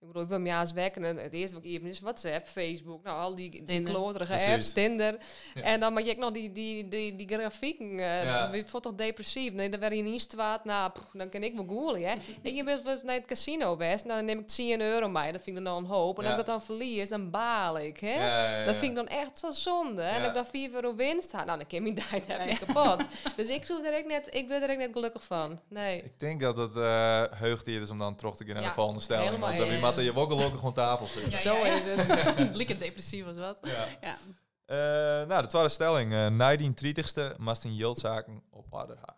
Ik 0.00 0.06
bedoel, 0.06 0.22
ik 0.22 0.28
wil 0.28 0.40
me 0.40 0.66
wekken. 0.74 1.04
En 1.04 1.16
het 1.16 1.32
eerste 1.32 1.54
wat 1.56 1.64
ik 1.64 1.70
even 1.70 1.88
is 1.88 2.00
WhatsApp, 2.00 2.46
Facebook, 2.48 3.04
nou 3.04 3.18
al 3.20 3.34
die, 3.34 3.64
die 3.64 3.82
kloterige 3.82 4.50
apps, 4.52 4.72
Tinder. 4.72 5.18
Ja. 5.54 5.62
En 5.62 5.80
dan 5.80 5.92
maak 5.92 6.04
je 6.04 6.10
ook 6.10 6.16
nog 6.16 6.30
die, 6.32 6.52
die, 6.52 6.88
die, 6.88 7.16
die 7.16 7.28
grafieken. 7.28 7.90
eh 7.98 8.24
Ja. 8.24 8.54
Je 8.54 8.64
voelt 8.64 8.82
toch 8.82 8.94
depressief? 8.94 9.52
Nee, 9.52 9.70
dan 9.70 9.80
werd 9.80 9.94
je 9.94 10.02
niet 10.02 10.26
kwaad. 10.26 10.64
Nou, 10.64 10.90
pff, 10.90 11.04
dan 11.12 11.28
kan 11.28 11.42
ik 11.42 11.54
wel 11.54 11.66
googlen, 11.68 12.02
hè. 12.02 12.14
en 12.42 12.54
je 12.54 12.64
bent 12.64 12.82
wel 12.82 12.98
naar 13.02 13.14
het 13.14 13.24
casino 13.24 13.76
best. 13.76 14.04
Nou, 14.04 14.16
dan 14.16 14.24
neem 14.24 14.38
ik 14.38 14.46
10 14.48 14.80
euro 14.80 15.08
mee. 15.08 15.32
Dat 15.32 15.42
vind 15.42 15.58
ik 15.58 15.64
dan 15.64 15.72
al 15.72 15.78
een 15.78 15.84
hoop. 15.86 16.18
En 16.18 16.24
Ja. 16.24 16.30
als 16.30 16.40
ik 16.40 16.46
dat 16.46 16.54
dan 16.56 16.64
verlies, 16.64 17.08
dan 17.08 17.30
baal 17.30 17.78
ik, 17.78 18.00
hè. 18.00 18.14
Ja, 18.14 18.50
ja, 18.50 18.58
ja. 18.58 18.64
Dat 18.66 18.76
vind 18.76 18.90
ik 18.90 18.96
dan 18.96 19.08
echt 19.08 19.38
zo 19.38 19.52
zonde. 19.52 20.02
En 20.02 20.18
dat 20.20 20.28
ik 20.28 20.34
dan 20.34 20.46
4 20.46 20.74
euro 20.74 20.94
winst 20.94 21.32
had. 21.32 21.46
Nou, 21.46 21.58
dan 21.58 21.66
kan 21.66 21.82
me 21.82 21.92
daar 21.94 22.46
net 22.46 22.58
kapot. 22.58 23.06
dus 23.36 23.46
ik, 23.46 23.66
zoek 23.66 23.84
er 23.84 23.92
echt 23.92 24.06
net, 24.06 24.34
ik 24.34 24.48
ben 24.48 24.62
er 24.62 24.68
echt 24.68 24.78
net 24.78 24.90
gelukkig 24.92 25.24
van. 25.24 25.60
Nee. 25.68 26.02
Ik 26.02 26.20
denk 26.20 26.40
dat 26.40 26.56
het 26.56 26.76
eh 26.76 27.22
heugdier 27.30 27.80
is 27.80 27.90
om 27.90 27.98
dan 27.98 28.14
terug 28.14 28.36
te 28.36 28.44
gaan 28.44 28.54
naar 28.54 28.62
de 28.64 28.72
volgende 28.72 29.00
stelling. 29.00 29.24
helemaal 29.26 29.48
Want 29.48 29.60
dan 29.60 29.68
moet 29.94 30.04
je 30.04 30.12
gelukkig 30.36 30.58
gewoon 30.58 30.74
tafel. 30.74 31.20
Ja, 31.30 31.36
Zo 31.36 31.62
is 31.62 31.80
het. 31.84 32.52
Blikken 32.52 32.78
depressief 32.78 33.24
was 33.24 33.36
wat. 33.36 33.58
Ja. 33.62 33.86
Ja. 34.00 34.16
Eh, 34.64 35.28
nou, 35.28 35.42
de 35.42 35.48
tweede 35.48 35.68
stelling. 35.68 36.12
eh 36.12 36.26
na 36.26 36.56
die 36.56 36.70
30ste 36.84 37.36
must 37.38 37.64
een 37.64 37.74
yieldzaken 37.74 38.42
op 38.50 38.66
gaan. 38.72 39.16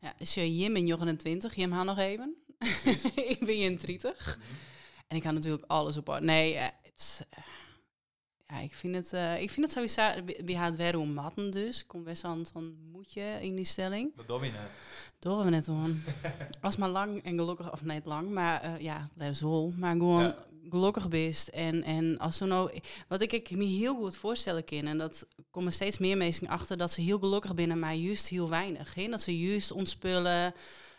Ja, 0.00 0.14
dus 0.18 0.34
je 0.34 0.56
Jim 0.56 0.76
in 0.76 0.84
29, 0.84 1.54
Jim 1.54 1.72
haar 1.72 1.84
nog 1.84 1.98
even. 1.98 2.36
ik 3.32 3.38
ben 3.40 3.56
in 3.56 3.76
30. 3.76 4.38
En 5.06 5.16
ik 5.16 5.22
ga 5.22 5.30
natuurlijk 5.30 5.64
alles 5.66 5.96
op 5.96 6.08
orde. 6.08 6.24
Nee, 6.24 6.56
het 6.56 6.92
is, 6.96 7.20
eh, 7.30 7.38
ja, 8.48 8.58
ik 8.60 8.74
vind 8.74 8.94
het, 8.94 9.12
eh, 9.12 9.40
ik 9.42 9.50
vind 9.50 9.66
het 9.66 9.74
sowieso, 9.74 10.24
we- 10.24 10.42
we 10.44 10.76
weer 10.76 10.98
om 10.98 11.12
matten 11.12 11.50
dus. 11.50 11.86
Kom 11.86 12.04
best 12.04 12.24
aan 12.24 12.46
zo'n 12.52 12.76
moedje 12.92 13.38
in 13.40 13.56
die 13.56 13.64
stelling. 13.64 14.16
Dat 14.16 14.26
doe 14.28 14.44
je 14.44 14.50
net. 14.50 14.70
Door 15.18 15.44
we 15.44 15.50
net 15.50 15.64
gewoon. 15.64 16.00
Als 16.60 16.76
maar 16.76 16.88
lang 16.88 17.22
en 17.24 17.38
gelukkig, 17.38 17.72
of 17.72 17.82
niet 17.82 18.04
lang, 18.04 18.30
maar 18.30 18.60
eh, 18.60 18.80
ja, 18.80 19.08
wel. 19.40 19.72
Maar 19.76 19.92
gewoon 19.96 20.22
Ja. 20.22 20.36
gelukkig 20.70 21.08
bent. 21.08 21.50
En, 21.50 21.82
en 21.82 22.18
als 22.18 22.36
ze 22.36 22.44
nou, 22.44 22.80
wat 23.08 23.20
ik, 23.20 23.32
ik 23.32 23.50
me 23.50 23.64
heel 23.64 23.94
goed 23.96 24.16
voorstellen 24.16 24.64
kan, 24.64 24.86
en 24.86 24.98
dat 24.98 25.26
komen 25.50 25.72
steeds 25.72 25.98
meer 25.98 26.16
mensen 26.16 26.48
achter, 26.48 26.76
dat 26.76 26.92
ze 26.92 27.00
heel 27.00 27.18
gelukkig 27.18 27.54
binnen, 27.54 27.78
maar 27.78 27.94
juist 27.94 28.28
heel 28.28 28.48
weinig. 28.48 28.94
Hè? 28.94 29.06
Dat 29.08 29.22
ze 29.22 29.38
juist 29.38 29.72
ontspullen. 29.72 30.54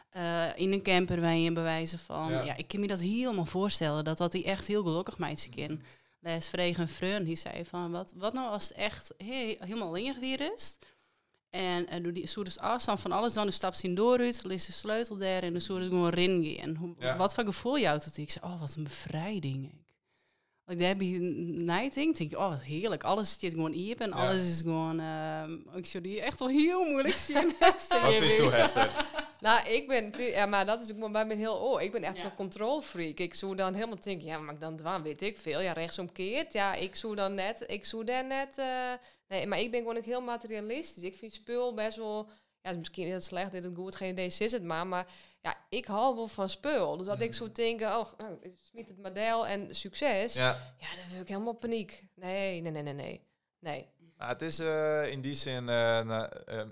eh, 0.10 0.46
in 0.56 0.72
een 0.72 0.82
camper 0.82 1.22
wij 1.22 1.44
in 1.44 1.54
bewijzen 1.54 2.00
van. 2.00 2.32
Ja. 2.32 2.44
Ja. 2.44 2.56
ik 2.58 2.68
kan 2.68 2.80
me 2.80 2.88
dat 2.88 3.00
helemaal 3.00 3.46
voorstellen, 3.46 4.04
dat 4.04 4.18
dat 4.18 4.32
die 4.32 4.44
echt 4.44 4.68
heel 4.68 4.84
gelukkig 4.84 5.18
meidje 5.18 5.50
kan. 5.68 5.82
Les 6.22 6.48
vreeg 6.50 6.78
een 6.78 6.90
vriend, 6.90 7.26
die 7.26 7.36
zei 7.36 7.66
van, 7.66 7.92
wat, 7.92 8.14
wat 8.18 8.34
nou 8.34 8.50
als 8.52 8.68
het 8.68 8.78
echt 8.78 9.14
he- 9.18 9.56
helemaal 9.60 9.92
weer 10.20 10.52
is? 10.54 10.78
En 11.50 11.96
uh, 11.96 12.04
doe 12.04 12.12
die 12.12 12.28
zo 12.28 12.44
dus 12.44 12.60
afstand 12.60 13.00
van 13.00 13.12
alles 13.12 13.34
dan, 13.34 13.44
dan 13.44 13.52
stapt 13.52 13.78
ze 13.78 13.88
in 13.88 13.96
door 13.96 14.20
uit, 14.20 14.44
ligt 14.44 14.66
de 14.66 14.72
sleutel 14.72 15.18
daar 15.18 15.44
en 15.44 15.52
dan 15.52 15.62
zo 15.62 15.78
dus 15.78 15.88
gewoon. 15.88 16.76
Hoe, 16.76 16.96
Ja. 17.00 17.18
Wat 17.18 17.34
voor 17.34 17.44
gevoel 17.44 17.80
jou 17.80 18.00
dat 18.00 18.18
ik 18.18 18.32
zei, 18.32 18.46
oh 18.46 18.60
wat 18.60 18.76
een 18.76 18.84
bevrijding. 18.84 19.72
Ik. 20.68 20.78
Daar 20.80 20.88
heb 20.88 21.02
je 21.02 21.20
nighting, 21.20 22.18
denk 22.18 22.32
ik, 22.32 22.38
oh 22.38 22.50
wat 22.50 22.62
heerlijk, 22.62 23.04
alles 23.04 23.40
zit 23.40 23.54
gewoon 23.54 23.72
hier 23.72 23.98
en 24.02 24.10
Ja. 24.10 24.16
alles 24.16 24.42
is 24.50 24.62
gewoon, 24.62 25.00
ehm, 25.00 25.54
ik 25.78 25.86
zou 25.86 26.04
die 26.04 26.22
echt 26.22 26.40
wel 26.40 26.48
heel 26.48 26.84
moeilijk 26.84 27.16
zien. 27.16 27.54
Wat 27.60 28.14
is 28.14 28.36
toe, 28.36 28.50
Hester? 28.52 28.92
Nou, 29.40 29.70
ik 29.70 29.88
ben 29.88 30.04
natuurlijk, 30.04 30.36
ja, 30.36 30.46
maar 30.46 30.66
dat 30.66 30.84
is 30.84 30.92
ook 31.04 31.12
bij 31.12 31.26
me 31.26 31.36
heel 31.36 31.56
oh, 31.56 31.82
ik 31.82 31.92
ben 31.92 32.04
echt 32.04 32.16
Ja. 32.16 32.22
zo'n 32.22 32.36
controlfreak. 32.36 33.18
Ik 33.20 33.34
zou 33.34 33.56
dan 33.56 33.74
helemaal 33.74 34.00
denken, 34.02 34.28
ja, 34.28 34.38
maar 34.38 34.60
dan 34.60 34.78
dwaan 34.78 35.04
weet 35.04 35.22
ik 35.22 35.38
veel. 35.38 35.62
Ja, 35.62 35.72
rechtsomkeerd. 35.72 36.54
Ja, 36.54 36.74
ik 36.74 36.96
zou 36.96 37.16
dan 37.16 37.34
net, 37.34 37.64
ik 37.68 37.86
zou 37.86 38.04
daar 38.04 38.26
net, 38.26 38.58
eh, 38.58 38.94
nee, 39.28 39.48
maar 39.48 39.60
ik 39.60 39.72
ben 39.72 39.80
gewoon 39.80 39.98
ook 39.98 40.06
heel 40.06 40.22
materialistisch. 40.22 41.04
Ik 41.04 41.16
vind 41.16 41.34
spul 41.34 41.74
best 41.74 41.98
wel, 41.98 42.30
ja, 42.62 42.72
misschien 42.74 43.08
is 43.08 43.14
het 43.14 43.24
slecht, 43.24 43.52
dit 43.52 43.66
is 43.66 43.72
goed, 43.76 43.96
geen 43.96 44.12
idee, 44.12 44.26
is 44.26 44.52
het 44.52 44.64
maar, 44.64 44.88
maar 44.88 45.08
ja, 45.42 45.56
ik 45.70 45.86
hou 45.86 46.16
wel 46.16 46.28
van 46.28 46.50
spul. 46.50 46.98
Dus 46.98 47.08
dat 47.08 47.22
ik 47.22 47.34
zou 47.34 47.52
denken, 47.52 47.88
oh, 48.00 48.06
nou, 48.18 48.40
smiet 48.70 48.88
het 48.88 48.98
model 49.02 49.48
en 49.48 49.76
succes. 49.76 50.34
Ja. 50.34 50.74
Ja. 50.78 50.88
dan 50.96 51.12
wil 51.12 51.22
ik 51.22 51.28
helemaal 51.28 51.54
paniek. 51.54 52.04
Nee, 52.16 52.62
nee, 52.62 52.72
nee, 52.72 52.84
nee, 52.84 52.94
nee. 52.94 53.28
Nee. 53.60 53.88
Maar 54.18 54.30
het 54.30 54.42
is 54.42 54.60
eh, 54.60 55.12
in 55.12 55.22
die 55.22 55.36
zin... 55.36 55.70
eh, 55.70 56.02
nou, 56.02 56.30
ehm, 56.46 56.70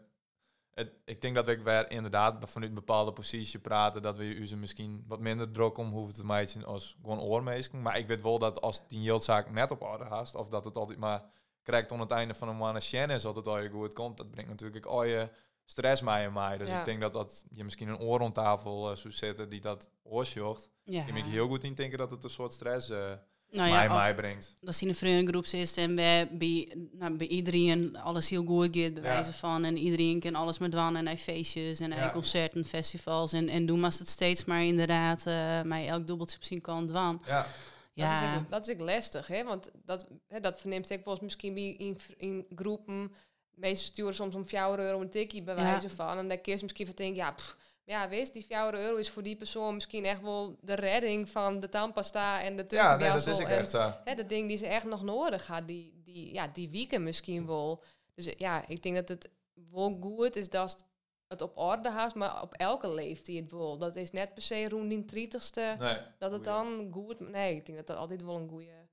het, 0.77 0.91
ik 1.05 1.21
denk 1.21 1.35
dat 1.35 1.45
we 1.45 1.63
weer 1.63 1.91
inderdaad 1.91 2.49
vanuit 2.49 2.69
een 2.71 2.77
bepaalde 2.77 3.13
positie 3.13 3.59
praten... 3.59 4.01
dat 4.01 4.17
we 4.17 4.23
u 4.23 4.47
ze 4.47 4.55
misschien 4.57 5.03
wat 5.07 5.19
minder 5.19 5.51
druk 5.51 5.77
om 5.77 5.89
hoeven 5.91 6.13
te 6.13 6.25
maken 6.25 6.65
als 6.65 6.97
gewoon 7.01 7.19
oormeesking. 7.19 7.83
Maar 7.83 7.97
ik 7.97 8.07
weet 8.07 8.21
wel 8.21 8.39
dat 8.39 8.61
als 8.61 8.87
die 8.87 9.01
yieldzaak 9.01 9.51
net 9.51 9.71
op 9.71 9.81
orde 9.81 10.03
haast... 10.03 10.35
of 10.35 10.49
dat 10.49 10.65
het 10.65 10.77
altijd 10.77 10.99
maar 10.99 11.23
krijgt 11.63 11.91
aan 11.91 11.99
het 11.99 12.11
einde 12.11 12.33
van 12.33 12.47
een 12.47 12.57
maand 12.57 12.93
een 12.93 13.09
is... 13.09 13.25
altijd 13.25 13.47
al 13.47 13.59
je 13.59 13.69
goed 13.69 13.93
komt, 13.93 14.17
dat 14.17 14.31
brengt 14.31 14.49
natuurlijk 14.49 14.85
al 14.85 15.03
je 15.03 15.29
stress 15.65 16.01
mee 16.01 16.25
en 16.25 16.33
mij. 16.33 16.57
Dus 16.57 16.67
Ja. 16.67 16.79
ik 16.79 16.85
denk 16.85 17.01
dat, 17.01 17.13
dat 17.13 17.45
je 17.51 17.63
misschien 17.63 17.87
een 17.87 17.99
oor 17.99 18.21
aan 18.23 18.31
tafel 18.31 18.91
eh, 18.91 18.95
zou 18.97 19.13
zetten 19.13 19.49
die 19.49 19.61
dat 19.61 19.91
oorsjocht. 20.03 20.69
Ja. 20.83 21.05
Je 21.05 21.13
moet 21.13 21.25
heel 21.25 21.47
goed 21.47 21.63
in 21.63 21.73
denken 21.73 21.97
dat 21.97 22.11
het 22.11 22.23
een 22.23 22.29
soort 22.29 22.53
stress 22.53 22.89
eh 22.89 23.11
nou 23.51 23.69
mij, 23.69 23.83
ja, 23.83 23.89
of 23.89 23.99
mij 24.01 24.15
brengt. 24.15 24.53
dat 24.61 24.81
in 24.81 24.87
een 24.87 24.95
vriendengroep 24.95 25.45
zit 25.45 25.77
en 25.77 25.95
bij, 25.95 26.27
bij, 26.31 26.73
nou, 26.91 27.15
bij 27.17 27.27
iedereen 27.27 27.97
alles 27.97 28.29
heel 28.29 28.43
goed 28.45 28.63
gaat, 28.77 28.93
bij 28.93 29.03
Ja. 29.03 29.09
wijze 29.09 29.33
van. 29.33 29.63
En 29.63 29.77
iedereen 29.77 30.19
kan 30.19 30.35
alles 30.35 30.57
met 30.57 30.71
dwan 30.71 30.95
en 30.95 31.05
hij 31.05 31.17
feestjes 31.17 31.79
en 31.79 31.91
hij 31.91 32.03
Ja. 32.05 32.11
concerten, 32.11 32.65
festivals. 32.65 33.33
En, 33.33 33.49
en 33.49 33.65
doen 33.65 33.79
maar 33.79 33.95
het 33.99 34.09
steeds 34.09 34.45
maar 34.45 34.63
inderdaad, 34.63 35.25
eh 35.27 35.61
mij 35.61 35.87
elk 35.87 36.07
dubbeltje 36.07 36.37
op 36.37 36.43
zien 36.43 36.61
kan 36.61 36.85
dwan. 36.87 37.21
Ja, 37.25 37.45
Ja, 37.93 38.19
Dat, 38.21 38.29
is 38.31 38.37
ook, 38.43 38.49
dat 38.49 38.67
is 38.67 38.73
ook 38.73 38.81
lastig, 38.81 39.27
hè? 39.27 39.43
Want 39.43 39.71
dat, 39.85 40.07
hè, 40.27 40.39
dat 40.39 40.59
verneemt 40.59 40.89
ik 40.89 41.05
wel 41.05 41.17
misschien 41.21 41.53
bij 41.53 41.69
in, 41.69 41.97
in 42.17 42.45
groepen. 42.55 43.11
Meestal 43.55 43.87
sturen 43.87 44.15
soms 44.15 44.35
om 44.35 44.47
4 44.47 44.79
euro 44.79 45.01
een 45.01 45.09
tikkie 45.09 45.43
bij 45.43 45.55
Ja. 45.55 45.61
wijze 45.63 45.89
van. 45.89 46.17
En 46.17 46.27
dan 46.27 46.41
kun 46.41 46.53
je 46.55 46.59
misschien 46.61 46.85
van 46.85 46.95
denken, 46.95 47.15
ja, 47.15 47.31
pff, 47.31 47.55
ja, 47.87 48.09
wist 48.09 48.33
die 48.33 48.45
4 48.45 48.73
euro 48.73 48.95
is 48.95 49.09
voor 49.09 49.23
die 49.23 49.35
persoon 49.35 49.73
misschien 49.73 50.05
echt 50.05 50.21
wel 50.21 50.57
de 50.61 50.73
redding 50.73 51.29
van 51.29 51.59
de 51.59 51.69
tandpasta 51.69 52.41
en 52.41 52.55
de 52.55 52.65
ja 52.67 52.95
nee, 52.95 53.11
dat 53.11 53.27
is 53.27 53.39
ik 53.39 53.47
en 53.47 53.57
echt 53.57 53.69
zo. 53.69 53.93
hè, 54.03 54.15
de 54.15 54.25
ding 54.25 54.47
die 54.47 54.57
ze 54.57 54.67
echt 54.67 54.85
nog 54.85 55.03
nodig 55.03 55.47
had, 55.47 55.67
die, 55.67 56.01
die, 56.03 56.33
ja, 56.33 56.47
die 56.47 56.69
wieken 56.69 57.03
misschien 57.03 57.45
wel. 57.45 57.83
Dus 58.15 58.25
eh, 58.25 58.33
ja, 58.37 58.67
ik 58.67 58.83
denk 58.83 58.95
dat 58.95 59.09
het 59.09 59.29
wel 59.71 59.97
goed 60.01 60.35
is 60.35 60.49
dat 60.49 60.85
het 61.27 61.41
op 61.41 61.57
orde 61.57 61.89
haast, 61.89 62.15
maar 62.15 62.41
op 62.41 62.53
elke 62.53 62.89
leeftijd 62.93 63.37
het 63.37 63.51
wil. 63.51 63.77
Dat 63.77 63.95
is 63.95 64.11
net 64.11 64.33
per 64.33 64.43
se 64.43 64.69
rond 64.69 64.89
die 64.89 65.29
30ste 65.29 65.77
Nee. 65.79 65.97
dat 66.17 66.31
het 66.31 66.43
dan 66.43 66.89
goed... 66.91 67.19
Nee, 67.19 67.55
ik 67.55 67.65
denk 67.65 67.77
dat 67.77 67.87
dat 67.87 67.97
altijd 67.97 68.23
wel 68.23 68.35
een 68.35 68.49
goede... 68.49 68.85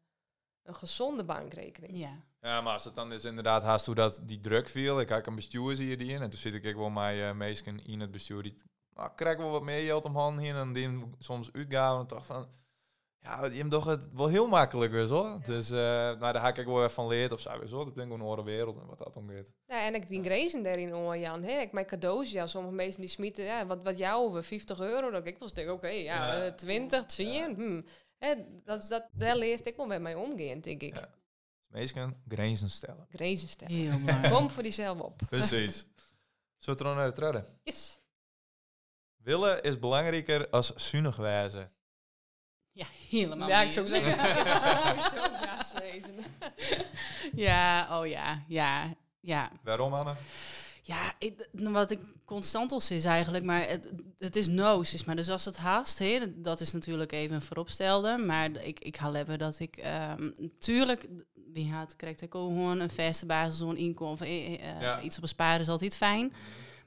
Een 0.63 0.75
gezonde 0.75 1.25
bankrekening. 1.25 1.97
ja. 1.97 2.23
Ja, 2.41 2.61
maar 2.61 2.73
als 2.73 2.85
het 2.85 2.95
dan 2.95 3.13
is 3.13 3.25
inderdaad 3.25 3.63
haast 3.63 3.87
hoe 3.87 3.95
dat 3.95 4.21
die 4.23 4.41
druk 4.41 4.69
viel. 4.69 5.01
Ik 5.01 5.07
kijk 5.07 5.27
een 5.27 5.35
bestuur 5.35 5.77
zie 5.77 5.89
je 5.89 5.97
die 5.97 6.13
in. 6.13 6.23
En 6.23 6.31
toen 6.31 6.39
zit 6.39 6.55
ik 6.55 6.67
ook 6.67 6.75
wel 6.77 6.91
met 6.91 7.15
uh, 7.15 7.33
meesken 7.33 7.85
in 7.87 8.01
het 8.01 8.11
bestuur. 8.11 8.43
Die 8.43 8.55
ah, 8.95 9.15
krijg 9.17 9.37
wel 9.37 9.51
wat 9.51 9.63
meer 9.63 9.85
geld 9.85 10.05
om 10.05 10.17
handen 10.17 10.45
heen. 10.45 10.55
En 10.55 10.73
die 10.73 11.03
soms 11.19 11.53
uitgaven. 11.53 12.01
En 12.01 12.07
dacht 12.07 12.27
van... 12.27 12.49
Ja, 13.25 13.45
je 13.45 13.59
hebt 13.59 13.71
toch 13.71 13.85
het 13.85 14.09
wel 14.13 14.29
heel 14.29 14.47
makkelijk 14.47 14.93
is 14.93 15.09
hoor. 15.09 15.41
Dus 15.45 15.71
uh, 15.71 15.77
maar 16.19 16.33
daar 16.33 16.41
ga 16.41 16.55
ik 16.55 16.67
wel 16.67 16.79
even 16.79 16.91
van 16.91 17.07
leerd 17.07 17.33
of 17.33 17.41
zo. 17.41 17.67
Zo. 17.67 17.85
Dat 17.85 17.95
ben 17.95 18.03
gewoon 18.03 18.21
een 18.21 18.27
andere 18.27 18.45
wereld 18.45 18.77
en 18.81 18.87
wat 18.87 18.99
dat 18.99 19.17
omgeet. 19.17 19.53
Ja, 19.67 19.87
en 19.87 19.95
ik 19.95 20.09
die 20.09 20.23
grezen 20.23 20.63
daarin 20.63 20.95
om 20.95 21.15
Jan. 21.15 21.43
Hè? 21.43 21.61
Ik 21.61 21.73
mijn 21.73 21.87
cadeaus, 21.87 22.31
ja, 22.31 22.47
sommige 22.47 22.75
mensen 22.75 23.01
die 23.01 23.11
smieten, 23.11 23.45
ja, 23.45 23.67
wat, 23.67 23.83
wat 23.83 23.99
jou 23.99 24.27
over 24.27 24.45
50 24.45 24.81
euro. 24.81 25.11
Dat 25.11 25.27
ik 25.27 25.39
wel 25.39 25.53
denk, 25.53 25.71
oké, 25.71 25.89
ja, 25.89 26.45
ja, 26.45 26.53
20, 26.53 27.07
10. 27.07 27.33
Ja. 27.33 27.55
Hm. 27.55 27.83
Hè, 28.19 28.35
dat 28.65 28.83
is 28.83 28.89
dat, 28.89 29.09
daar 29.13 29.37
leert 29.37 29.67
ik 29.67 29.77
wel 29.77 29.87
met 29.87 30.01
mij 30.01 30.15
omgaan, 30.15 30.61
denk 30.61 30.83
ik. 30.83 30.95
Ja. 30.95 31.09
Meestal 31.67 32.13
grenzen 32.29 32.71
stellen. 32.71 33.07
Grenzen 33.09 33.49
stellen. 33.49 33.75
Heel 33.75 34.31
Kom 34.31 34.51
voor 34.51 34.63
diezelf 34.63 35.01
op. 35.01 35.23
Precies. 35.29 35.87
Zo 36.59 36.75
terug 36.75 36.95
naar 36.95 37.09
de 37.09 37.13
treden. 37.13 37.47
Yes. 37.63 38.01
Willen 39.25 39.62
is 39.62 39.78
belangrijker 39.78 40.49
als 40.49 40.75
zuinig 40.75 41.16
wijzen. 41.16 41.69
Ja, 42.73 42.87
helemaal 43.09 43.49
Ja, 43.49 43.62
ik 43.62 43.73
zou 43.73 43.87
zeggen. 43.97 44.16
ja, 47.47 47.88
oh 48.00 48.07
ja, 48.07 48.45
ja, 48.49 48.95
ja. 49.21 49.50
Waarom, 49.62 49.95
Anne? 49.95 50.14
Ja, 50.83 51.12
ik, 51.19 51.49
wat 51.52 51.90
ik 51.90 51.99
constant 52.25 52.73
al 52.73 52.81
is 52.88 53.04
eigenlijk, 53.04 53.45
maar 53.45 53.69
het, 53.69 53.88
het 54.19 54.37
is 54.37 54.49
noos. 54.49 54.95
Is 54.95 55.04
maar 55.04 55.16
dus 55.16 55.28
als 55.28 55.45
het 55.45 55.57
haast, 55.57 55.99
he, 55.99 56.40
dat 56.40 56.61
is 56.61 56.73
natuurlijk 56.73 57.12
even 57.12 57.35
een 57.35 57.43
vooropstelde. 57.43 58.16
Maar 58.16 58.50
ik, 58.50 58.81
ik 58.81 58.97
ga 58.97 59.12
hebben 59.12 59.38
dat 59.38 59.59
ik 59.59 59.76
um, 60.19 60.35
natuurlijk, 60.37 61.07
wie 61.52 61.73
had, 61.73 61.97
krijgt 61.97 62.21
ik 62.21 62.35
ook 62.35 62.49
gewoon 62.49 62.81
een 62.81 62.90
vaste 62.90 63.26
basis, 63.26 63.59
zo'n 63.59 63.76
inkomen. 63.76 64.28
Uh, 64.28 64.81
ja. 64.81 65.00
Iets 65.00 65.16
op 65.16 65.23
een 65.23 65.28
sparen 65.28 65.61
is 65.61 65.69
altijd 65.69 65.97
fijn. 65.97 66.33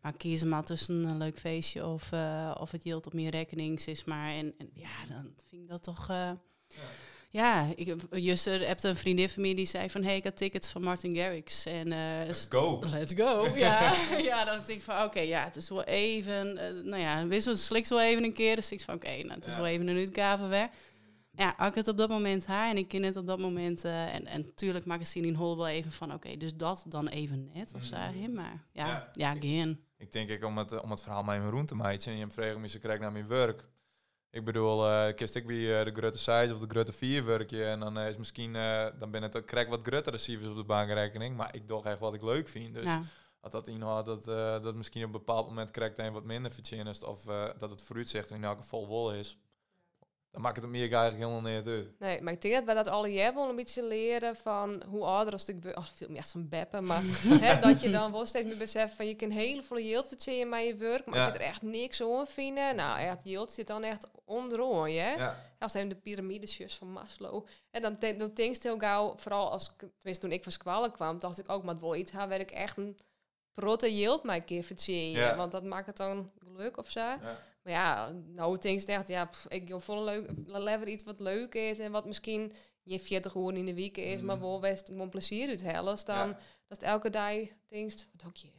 Maar 0.08 0.18
kiezen 0.18 0.50
maar 0.50 0.64
tussen 0.64 1.04
een 1.04 1.18
leuk 1.18 1.40
feestje 1.40 1.86
of, 1.86 2.12
uh, 2.12 2.56
of 2.60 2.72
het 2.72 2.84
yield 2.84 3.06
op 3.06 3.14
meer 3.14 3.32
rekening 3.32 3.80
is 3.86 4.04
maar. 4.04 4.30
En, 4.30 4.54
en, 4.58 4.70
ja, 4.74 5.06
dan 5.08 5.34
vind 5.46 5.62
ik 5.62 5.70
dat 5.70 5.84
toch. 5.84 6.10
Uh, 6.10 6.32
ja. 6.68 6.82
ja, 7.30 7.74
ik 7.76 7.96
just 8.12 8.48
uh, 8.48 8.68
heb 8.68 8.84
een 8.84 8.98
vriendin 8.98 9.30
van 9.30 9.42
mij 9.42 9.54
die 9.54 9.66
zei 9.66 9.90
van... 9.90 10.04
hey, 10.04 10.16
ik 10.16 10.24
had 10.24 10.38
tickets 10.38 10.70
van 10.70 10.84
Martin 10.84 11.16
Garrix. 11.16 11.66
En, 11.66 11.88
let's 12.26 12.46
go. 12.50 12.80
Let's 12.92 13.14
go, 13.14 13.48
ja. 13.56 13.96
ja, 14.18 14.46
dan 14.46 14.56
denk 14.56 14.80
ik 14.80 14.82
van, 14.82 14.96
oké, 14.96 15.06
okay, 15.06 15.28
ja, 15.28 15.44
het 15.44 15.56
is 15.56 15.70
wel 15.70 15.84
even... 15.84 16.54
nou 16.90 17.02
ja, 17.02 17.28
wissel 17.28 17.56
slikt 17.56 17.90
wel 17.90 18.02
even 18.02 18.24
een 18.24 18.34
keer. 18.34 18.56
Dus 18.56 18.72
ik 18.72 18.82
van, 18.82 18.96
oké, 18.96 19.06
okay, 19.06 19.22
nou, 19.22 19.34
het 19.34 19.46
is 19.46 19.52
ja. 19.52 19.58
wel 19.58 19.68
even 19.68 19.88
een 19.88 19.98
uitgave 19.98 20.48
weg. 20.48 20.70
Ja, 21.32 21.68
ik 21.68 21.76
het 21.76 21.88
op 21.88 21.98
dat 21.98 22.10
moment 22.10 22.46
ha 22.46 22.70
en 22.70 22.78
ik 22.78 22.88
ken 22.88 23.04
het 23.04 23.16
op 23.16 23.28
dat 23.28 23.40
moment... 23.40 23.84
en, 23.84 24.26
en 24.26 24.42
natuurlijk 24.42 24.86
maak 24.86 25.02
ik 25.02 25.16
in 25.16 25.34
hol 25.34 25.58
wel 25.58 25.68
even 25.68 25.92
van... 25.92 26.08
oké, 26.08 26.16
okay, 26.16 26.38
dus 26.38 26.56
dat 26.56 26.86
dan 26.88 27.08
even 27.08 27.50
net, 27.54 27.74
of 27.74 27.84
zo. 27.84 27.96
Mm. 28.14 28.34
Maar 28.34 28.64
ja, 28.72 28.88
ja, 28.88 29.10
ja 29.14 29.40
geen. 29.40 29.86
Ik 29.98 30.12
denk 30.12 30.30
ik 30.30 30.44
om 30.44 30.58
het, 30.58 30.82
om 30.82 30.92
het 30.92 31.02
verhaal 31.02 31.24
met 31.24 31.38
mijn 31.38 31.50
roen 31.50 31.66
te 31.66 31.76
maken 31.76 32.06
en 32.06 32.14
je 32.14 32.20
hem 32.20 32.32
vragen 32.32 32.62
me 32.62 32.68
ze 32.68 32.80
krijgt 32.80 33.02
naar 33.02 33.12
mijn 33.12 33.28
werk. 33.28 33.66
Ik 34.30 34.46
bedoel, 34.46 34.88
uh, 34.88 35.14
kist 35.16 35.36
ik 35.36 35.48
bij 35.48 35.80
uh, 35.80 35.86
de 35.86 35.92
grote 35.92 36.18
size 36.18 36.54
of 36.54 36.60
de 36.60 36.68
grote 36.68 36.92
vier 36.92 37.26
werkje 37.26 37.66
en 37.66 37.80
dan 37.80 37.98
uh, 37.98 38.08
is 38.08 38.18
misschien, 38.18 38.54
dan 39.00 39.12
ben 39.12 39.22
het 39.22 39.46
krijg 39.46 39.68
wat 39.68 39.82
grotere 39.82 40.12
receivers 40.12 40.50
op 40.50 40.56
de 40.56 40.64
bankrekening, 40.64 41.36
maar 41.36 41.56
ik 41.56 41.68
doe 41.68 41.84
echt 41.84 42.00
wat 42.00 42.14
ik 42.14 42.22
leuk 42.22 42.48
vind. 42.48 42.74
Dus 42.74 42.84
ja. 42.84 43.02
dat 43.42 43.52
dat 43.52 43.68
inhoudt 43.68 44.06
dat, 44.06 44.26
dat 44.64 44.76
misschien 44.76 45.02
op 45.02 45.08
een 45.08 45.12
bepaald 45.12 45.48
moment 45.48 45.72
krijgt 45.72 46.00
een 46.00 46.14
wat 46.14 46.24
minder 46.24 46.52
verdienst 46.52 47.04
of 47.04 47.24
dat 47.58 47.70
het 47.70 47.82
vooruitzicht 47.82 48.30
in 48.30 48.44
elke 48.44 48.64
vol 48.64 48.88
wol 48.88 49.14
is 49.14 49.38
dan 50.38 50.46
maakt 50.46 50.62
het 50.62 50.70
meer 50.70 50.94
eigenlijk 50.94 51.30
helemaal 51.30 51.52
niet 51.52 51.68
uit. 51.68 52.00
Nee, 52.00 52.22
maar 52.22 52.34
ik 52.34 52.42
denk 52.42 52.54
dat 52.54 52.64
we 52.64 52.74
dat 52.74 52.88
alle 52.88 53.32
wel 53.34 53.50
een 53.50 53.56
beetje 53.56 53.84
leren 53.84 54.36
van 54.36 54.84
hoe 54.88 55.04
ouder 55.04 55.34
als 55.34 55.50
ik... 55.50 55.66
Oh, 55.78 55.86
veel 55.96 56.10
meer 56.10 56.24
van 56.24 56.50
beppen, 56.50 56.86
maar 56.86 57.02
hè, 57.44 57.60
dat 57.60 57.82
je 57.82 57.90
dan 57.90 58.12
wel 58.12 58.26
steeds 58.26 58.46
meer 58.46 58.58
beseft 58.58 58.94
van 58.94 59.08
je 59.08 59.16
kan 59.16 59.30
heel 59.30 59.64
veel 59.64 59.80
yield 59.80 60.08
verdienen 60.08 60.50
met 60.50 60.66
je 60.66 60.76
werk, 60.76 61.06
maar 61.06 61.16
ja. 61.16 61.26
als 61.26 61.34
je 61.34 61.40
er 61.40 61.46
echt 61.46 61.62
niks 61.62 62.02
aan 62.02 62.28
vinden, 62.28 62.76
nou 62.76 63.00
echt 63.00 63.24
yield 63.24 63.52
zit 63.52 63.68
dan 63.68 63.84
echt 63.84 64.08
onderaan, 64.26 64.90
hè? 64.90 65.14
Ja. 65.14 65.42
Als 65.60 65.72
zijn 65.72 65.90
de 65.90 65.96
piramidesjes 65.96 66.76
van 66.76 66.92
Maslow. 66.92 67.46
En 67.72 67.82
dan, 67.82 67.98
dan 68.00 68.32
denk 68.34 68.56
ik 68.56 68.64
heel 68.64 68.80
gauw, 68.80 69.14
vooral 69.18 69.52
als, 69.52 69.76
tenminste 69.78 70.28
toen 70.28 70.36
ik 70.36 70.44
van 70.44 70.52
squalen 70.52 70.92
kwam, 70.92 71.20
dacht 71.20 71.40
ik 71.40 71.50
ook, 71.50 71.64
maar 71.64 71.80
wel 71.80 71.96
iets 71.96 72.12
haar 72.12 72.40
ik 72.40 72.52
echt 72.52 72.78
een 72.78 72.98
protte 73.54 73.96
yield 73.96 74.24
maar 74.24 74.36
een 74.36 74.46
keer 74.46 74.64
verdienen, 74.64 75.22
ja. 75.22 75.36
want 75.36 75.52
dat 75.52 75.64
maakt 75.64 75.88
het 75.88 75.98
dan 75.98 76.32
leuk 76.58 76.78
of 76.78 76.90
zo. 76.90 77.00
Ja. 77.00 77.40
Maar 77.68 77.76
ja, 77.76 78.12
nou 78.34 78.60
denk 78.60 78.82
ik 78.82 78.88
echt, 78.88 79.08
ja, 79.08 79.26
pff, 79.26 79.46
ik 79.48 79.68
wil 79.68 79.80
volle 79.80 80.04
leuk, 80.04 80.32
lever 80.46 80.88
iets 80.88 81.04
wat 81.04 81.20
leuk 81.20 81.54
is 81.54 81.80
en 81.80 81.92
wat 81.92 82.06
misschien 82.06 82.54
je 82.84 83.00
40 83.00 83.36
uur 83.36 83.54
in 83.54 83.66
de 83.66 83.74
week 83.74 83.98
is, 83.98 84.20
mm. 84.20 84.26
maar 84.26 84.40
wel 84.40 84.60
best 84.60 84.88
gewoon 84.88 85.10
plezier 85.10 85.50
uit 85.50 85.62
hellen. 85.62 85.98
Dan 86.06 86.28
ja. 86.28 86.38
dat 86.68 86.82
elke 86.82 87.10
dag 87.10 87.34
denkt, 87.68 88.08
wat 88.12 88.28
ook 88.28 88.36
je. 88.36 88.52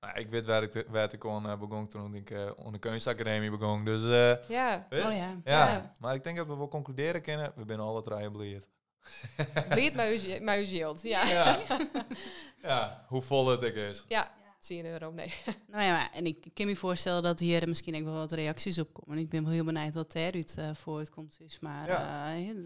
Nou, 0.00 0.18
ik 0.18 0.28
weet 0.28 0.44
waar 0.44 0.62
ik, 0.62 0.86
waar 0.88 1.12
ik 1.12 1.18
kon 1.18 1.46
uh, 1.46 1.58
begon 1.58 1.88
toen 1.88 2.14
ik 2.14 2.30
uh, 2.30 2.50
onder 2.56 2.80
kunstacademie 2.80 3.50
begon. 3.50 3.84
Dus 3.84 4.02
uh, 4.02 4.48
ja. 4.48 4.86
Oh, 4.90 4.98
ja. 4.98 5.08
ja. 5.08 5.40
Ja. 5.44 5.92
maar 6.00 6.14
ik 6.14 6.22
denk 6.22 6.36
dat 6.36 6.46
we 6.46 6.56
wel 6.56 6.68
concluderen 6.68 7.22
kunnen, 7.22 7.52
we 7.56 7.64
zijn 7.66 7.80
alle 7.80 8.02
drie 8.02 8.30
bleed. 8.30 8.68
bleed 9.68 9.94
met 10.42 10.68
uw 10.68 10.96
ja. 11.02 11.24
ja. 11.26 11.58
ja, 12.62 13.04
hoe 13.08 13.22
vol 13.22 13.46
het 13.46 13.62
ik 13.62 13.74
is. 13.74 14.04
Ja. 14.08 14.42
10 14.66 14.86
euro, 14.86 15.10
nee. 15.10 15.34
Nou 15.72 15.82
ja, 15.82 16.12
en 16.12 16.26
ik 16.26 16.46
kan 16.54 16.66
me 16.66 16.76
voorstellen 16.76 17.22
dat 17.22 17.38
hier 17.38 17.68
misschien 17.68 17.96
ook 17.96 18.04
wel 18.04 18.14
wat 18.14 18.32
reacties 18.32 18.78
op 18.78 18.92
komen. 18.92 19.18
Ik 19.18 19.28
ben 19.28 19.44
wel 19.44 19.52
heel 19.52 19.64
benieuwd 19.64 19.94
wat 19.94 20.12
daaruit 20.12 20.56
uh, 20.58 20.74
voortkomt. 20.74 21.38
Dus 21.38 21.58
maar 21.58 21.88
ja. 21.88 22.36
uh, 22.36 22.56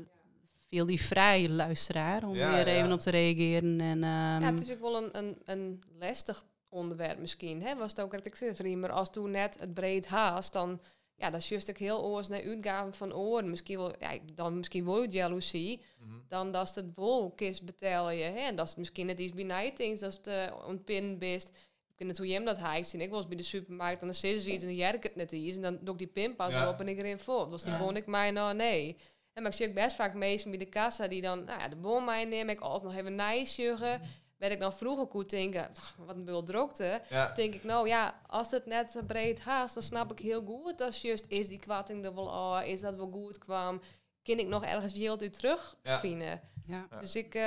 veel 0.69 0.87
die 0.87 1.01
vrij 1.01 1.49
luisteraar 1.49 2.25
om 2.25 2.35
ja, 2.35 2.55
weer 2.55 2.67
even 2.67 2.93
op 2.93 3.01
te 3.01 3.11
reageren. 3.11 3.81
En, 3.81 3.97
um, 3.97 4.41
ja, 4.41 4.53
het 4.53 4.63
is 4.63 4.71
ook 4.71 4.81
wel 4.81 4.97
een, 4.97 5.19
een, 5.19 5.37
een 5.45 5.83
lastig 5.99 6.45
onderwerp 6.69 7.19
misschien. 7.19 7.63
Hè? 7.63 7.77
Was 7.77 7.91
het 7.91 8.01
ook 8.01 8.13
dat 8.13 8.27
ik 8.27 8.35
zei, 8.35 8.77
maar 8.77 8.91
als 8.91 9.11
toen 9.11 9.31
net 9.31 9.57
het 9.61 9.75
breed 9.75 10.07
haast, 10.07 10.53
dan 10.53 10.81
ja, 11.19 11.31
dat 11.31 11.41
is 11.41 11.49
juist 11.49 11.71
ook 11.71 11.79
heel 11.79 12.05
oors 12.05 12.29
naar 12.29 12.43
uitgaven 12.43 12.95
van 12.95 13.15
oren. 13.15 13.51
Misschien 13.51 13.79
wel, 13.79 13.93
ja, 13.99 14.19
dan 14.35 14.59
misschien 14.59 14.85
wel 14.85 15.11
jaloezie. 15.11 15.81
Mm 15.99 16.09
-hmm. 16.09 16.23
Dan 16.29 16.53
dat 16.53 16.75
het 16.75 16.87
wel 16.95 17.31
kist 17.31 17.65
betel 17.65 18.11
je. 18.11 18.23
Hè? 18.23 18.41
En 18.41 18.57
dat 18.57 18.67
is 18.67 18.75
misschien 18.75 19.07
net 19.07 19.19
iets 19.19 19.33
benijtings, 19.33 20.01
dat 20.01 20.13
het 20.13 20.27
uh, 20.27 20.67
ontpin 20.67 21.19
best 21.19 21.51
ik 21.99 22.07
weet 22.07 22.13
niet 22.13 22.19
hoe 22.19 22.27
je 22.27 22.35
hem 22.35 22.45
dat 22.45 22.59
haakt. 22.59 22.95
En 22.95 23.01
ik 23.01 23.11
was 23.11 23.29
bij 23.29 23.37
de 23.37 23.43
supermarkt 23.43 24.01
en 24.01 24.07
dan 24.07 24.15
ze 24.15 24.33
iets 24.33 24.47
en 24.47 24.59
dan 24.59 24.75
jerk 24.75 25.03
het 25.03 25.17
net 25.17 25.33
iets. 25.33 25.57
En 25.57 25.63
dan 25.63 25.79
doe 25.81 25.93
ik 25.93 25.99
die 25.99 26.07
pinpas 26.07 26.53
ja. 26.53 26.63
erop 26.63 26.81
en 26.81 26.89
ik 26.89 26.99
erin 26.99 27.19
voor. 27.19 27.51
Dus 27.51 27.63
die 27.63 27.73
ja. 27.73 27.79
bon 27.79 27.97
ik 27.97 28.07
mij 28.07 28.31
nou 28.31 28.55
nee. 28.55 28.97
En 29.33 29.43
maar 29.43 29.51
ik 29.51 29.57
zie 29.57 29.69
ook 29.69 29.75
best 29.75 29.97
vaak 29.97 30.15
mensen 30.15 30.51
bij 30.51 30.59
de 30.59 30.69
kassa 30.69 31.09
die 31.09 31.23
dan, 31.23 31.45
nou 31.45 31.61
ja, 31.61 31.69
de 31.69 31.77
bon 31.77 32.05
mij 32.05 32.25
neem 32.25 32.49
ik 32.49 32.61
als 32.61 32.83
nog 32.83 32.97
even 32.97 33.15
nice 33.15 33.63
juggen. 33.63 34.01
Werd 34.37 34.53
ik 34.53 34.61
dan 34.61 34.73
vroeger 34.73 35.07
goed 35.07 35.31
denken, 35.31 35.71
wat 36.07 36.17
een 36.17 36.25
bul 36.25 36.43
drokte. 36.43 37.03
Ja. 37.09 37.33
Denk 37.33 37.55
ik, 37.55 37.65
nou 37.65 37.89
ja, 37.89 38.21
als 38.27 38.51
het 38.51 38.67
net 38.67 38.91
zo 38.91 39.03
breed 39.03 39.41
haast, 39.41 39.75
dan 39.75 39.83
snap 39.83 40.13
ik 40.13 40.19
heel 40.19 40.43
goed. 40.43 40.81
Als 40.81 41.01
juist 41.01 41.27
is 41.29 41.49
die 41.49 41.59
kwatting 41.59 42.05
er 42.05 42.15
wel 42.15 42.27
oh, 42.27 42.61
is 42.65 42.81
dat 42.81 42.95
wel 42.95 43.11
goed 43.11 43.39
kwam. 43.39 43.81
Kan 44.23 44.39
ik 44.39 44.47
nog 44.47 44.65
ergens 44.65 44.93
heel 44.93 45.23
u 45.23 45.31
terug 45.31 45.77
ja. 45.83 46.01
vinden. 46.01 46.41
Ja. 46.67 46.89
Dus 47.01 47.17
ik, 47.17 47.35
uh, 47.35 47.43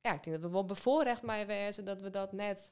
ja, 0.00 0.14
ik 0.14 0.22
denk 0.22 0.24
dat 0.24 0.40
we 0.40 0.50
wel 0.50 0.64
bevoorrecht 0.64 1.22
mij 1.22 1.46
wezen 1.46 1.84
dat 1.84 2.00
we 2.00 2.10
dat 2.10 2.32
net 2.32 2.70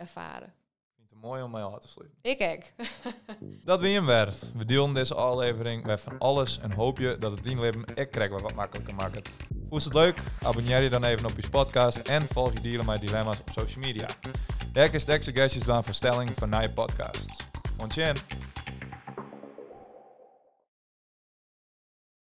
ervaren. 0.00 0.48
Ik 0.48 0.94
vind 0.96 1.10
het 1.10 1.20
mooi 1.20 1.42
om 1.42 1.50
mij 1.50 1.62
aan 1.62 1.80
te 1.80 1.88
sluiten. 1.88 2.18
Ik 2.22 2.40
ook. 2.40 2.86
dat 3.70 3.80
wie 3.80 3.94
hem 3.94 4.06
werd. 4.06 4.52
We 4.54 4.64
delen 4.64 4.94
deze 4.94 5.14
aflevering 5.14 5.84
met 5.84 6.00
van 6.00 6.18
alles 6.18 6.58
en 6.58 6.72
hoop 6.72 6.98
je 6.98 7.16
dat 7.18 7.32
het 7.32 7.42
dienleven 7.42 7.84
ik 7.94 8.10
krijg 8.10 8.30
wat 8.30 8.54
makkelijker 8.54 8.94
maakt. 8.94 9.36
Vond 9.68 9.84
het 9.84 9.94
leuk? 9.94 10.22
Abonneer 10.42 10.82
je 10.82 10.88
dan 10.88 11.04
even 11.04 11.26
op 11.26 11.40
je 11.40 11.50
podcast 11.50 11.98
en 11.98 12.26
volg 12.26 12.52
je 12.52 12.60
Dealen 12.60 12.86
met 12.86 13.00
Dilemma's 13.00 13.40
op 13.40 13.50
social 13.52 13.84
media. 13.84 14.08
Daar 14.72 14.94
is 14.94 15.04
de 15.04 15.12
extra 15.12 15.64
dan 15.66 15.84
voor 15.84 15.94
stelling 15.94 16.30
van 16.34 16.48
nieuwe 16.48 16.70
podcasts. 16.70 17.46
Ontjen! 17.78 18.49